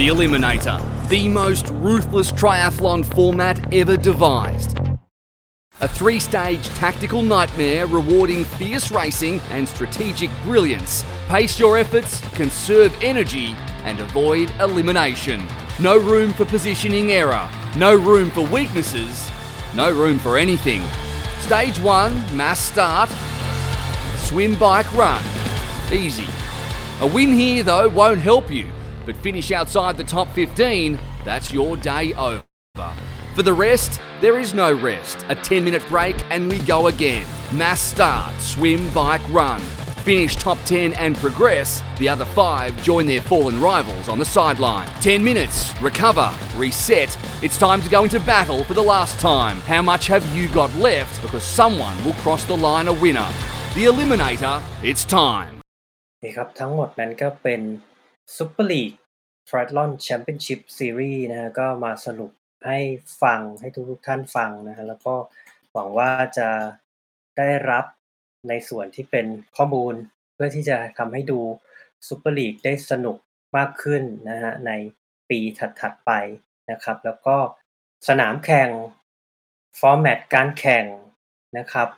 [0.00, 4.78] The Eliminator, the most ruthless triathlon format ever devised.
[5.82, 11.04] A three stage tactical nightmare rewarding fierce racing and strategic brilliance.
[11.28, 15.46] Pace your efforts, conserve energy, and avoid elimination.
[15.78, 17.46] No room for positioning error,
[17.76, 19.30] no room for weaknesses,
[19.74, 20.82] no room for anything.
[21.40, 23.10] Stage one, mass start.
[24.16, 25.22] Swim, bike, run.
[25.92, 26.26] Easy.
[27.02, 28.72] A win here, though, won't help you,
[29.09, 32.43] but finish outside the top 15, that's your day over.
[33.35, 35.25] For the rest, there is no rest.
[35.29, 37.25] A 10 minute break and we go again.
[37.51, 39.61] Mass start, swim, bike, run.
[40.05, 41.81] Finish top 10 and progress.
[41.97, 44.87] The other five join their fallen rivals on the sideline.
[45.01, 47.17] 10 minutes, recover, reset.
[47.41, 49.59] It's time to go into battle for the last time.
[49.61, 51.21] How much have you got left?
[51.21, 53.27] Because someone will cross the line a winner.
[53.73, 55.61] The Eliminator, it's time.
[56.23, 57.61] นี่ครับทั้งหมดนั้นก็เป็น
[59.50, 62.30] Super League Triathlon Championship Series นะฮะก็มาสรุป
[62.66, 62.78] ให้
[63.22, 65.14] ฟังให้ทุกๆท่านฟังนะฮะแล้วก็
[65.72, 66.48] หวังว่าจะ
[67.38, 67.84] ได้รับ
[68.48, 69.26] ในส่วนที่เป็น
[69.56, 69.94] ข้อมูล
[70.34, 71.40] เพื่อที่จะทำให้ดู
[72.08, 73.16] Super League ได้สนุก
[73.56, 74.72] มากขึ้นนะฮะใน
[75.30, 75.38] ปี
[75.80, 76.12] ถัดๆไป
[76.70, 77.36] นะครับ แล้วก็
[78.08, 78.70] สนามแข่ง
[79.80, 80.84] ฟอร์แมตการแข่ง
[81.58, 81.88] นะครับ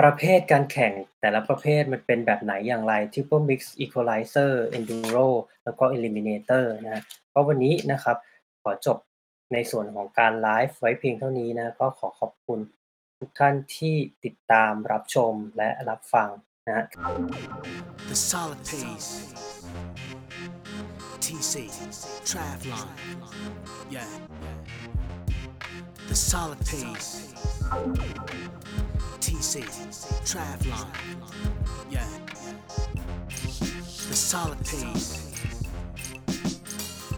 [0.00, 5.28] ประเภทการแข่งแต่ละประเภทมันเป็นแบบไหนอย่างไร Triple Mix Equalizer Enduro
[5.64, 8.16] แล้วก็ Eliminator นะฮะก็วันนี้นะครับ
[8.62, 8.98] ขอจบ
[9.52, 12.60] ในส่วนของการไลฟ์ไว้เพียงเท่านี้นะ ก็ขอขอบคุณ
[13.18, 16.28] ทุกท่านที่ติดตามรับชมและรับฟัง
[16.66, 16.84] นะฮะ
[18.10, 19.10] The solid pace.
[21.24, 21.54] TC,
[22.28, 22.88] Travlon.
[23.96, 24.10] Yeah.
[26.10, 27.10] The solid pace.
[29.38, 29.56] TC,
[30.26, 30.88] Travlon.
[31.94, 32.10] Yeah.
[34.08, 35.08] The solid pace.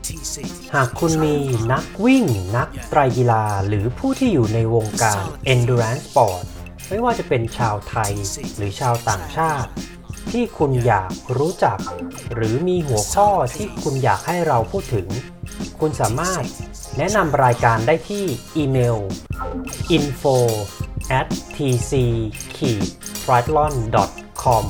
[0.07, 0.37] TC.
[0.75, 1.37] หากคุณมี
[1.73, 2.25] นักวิ่ง
[2.57, 6.45] นักไตรกีฬา หรือผู้ที่อยู่ในวงการ endurance sport
[6.89, 8.13] ไม่ว่าจะเป็นชาวไทย
[8.57, 9.71] หรือชาวต่างชาติ
[10.33, 11.79] ที่คุณอยากรู้จัก
[12.35, 15.07] หรือมีหัวข้อที่คุณอยากให้เราพูดถึง
[15.81, 16.45] คุณสามารถ
[16.99, 18.25] แนะนำรายการได้ที่
[18.57, 18.99] อีเมล
[19.97, 20.37] info
[21.19, 21.93] at tc
[23.23, 23.75] triathlon
[24.43, 24.67] com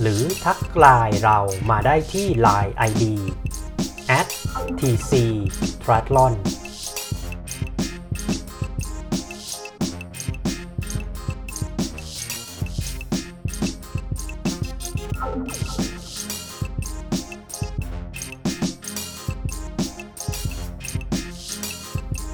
[0.00, 1.38] หรือทักไลน์เรา
[1.70, 3.02] มาได้ที่ Line ID
[4.18, 4.28] at
[4.78, 5.12] tc
[5.82, 6.34] triathlon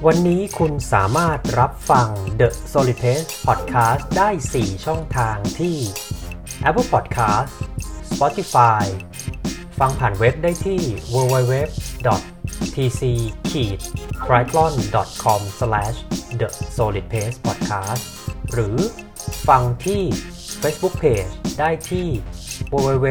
[0.08, 2.08] วันนี้คุณสามารถรับฟัง
[2.40, 5.76] The Solid Pace Podcast ได้ 4 ช่องทางที่
[6.68, 7.50] Apple Podcast
[8.10, 8.84] Spotify
[9.78, 10.80] ฟังผ่านเว็บได้ที่
[11.14, 11.54] www
[12.74, 13.02] tc
[14.26, 14.72] triathlon
[15.24, 15.40] com
[16.40, 18.02] the solid pace podcast
[18.52, 18.76] หรือ
[19.48, 20.02] ฟังที่
[20.62, 22.08] Facebook Page ได้ที่
[22.72, 23.08] www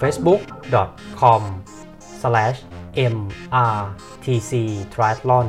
[0.00, 0.42] facebook
[1.20, 1.42] com
[2.96, 4.50] mrtc
[4.90, 5.48] triathlon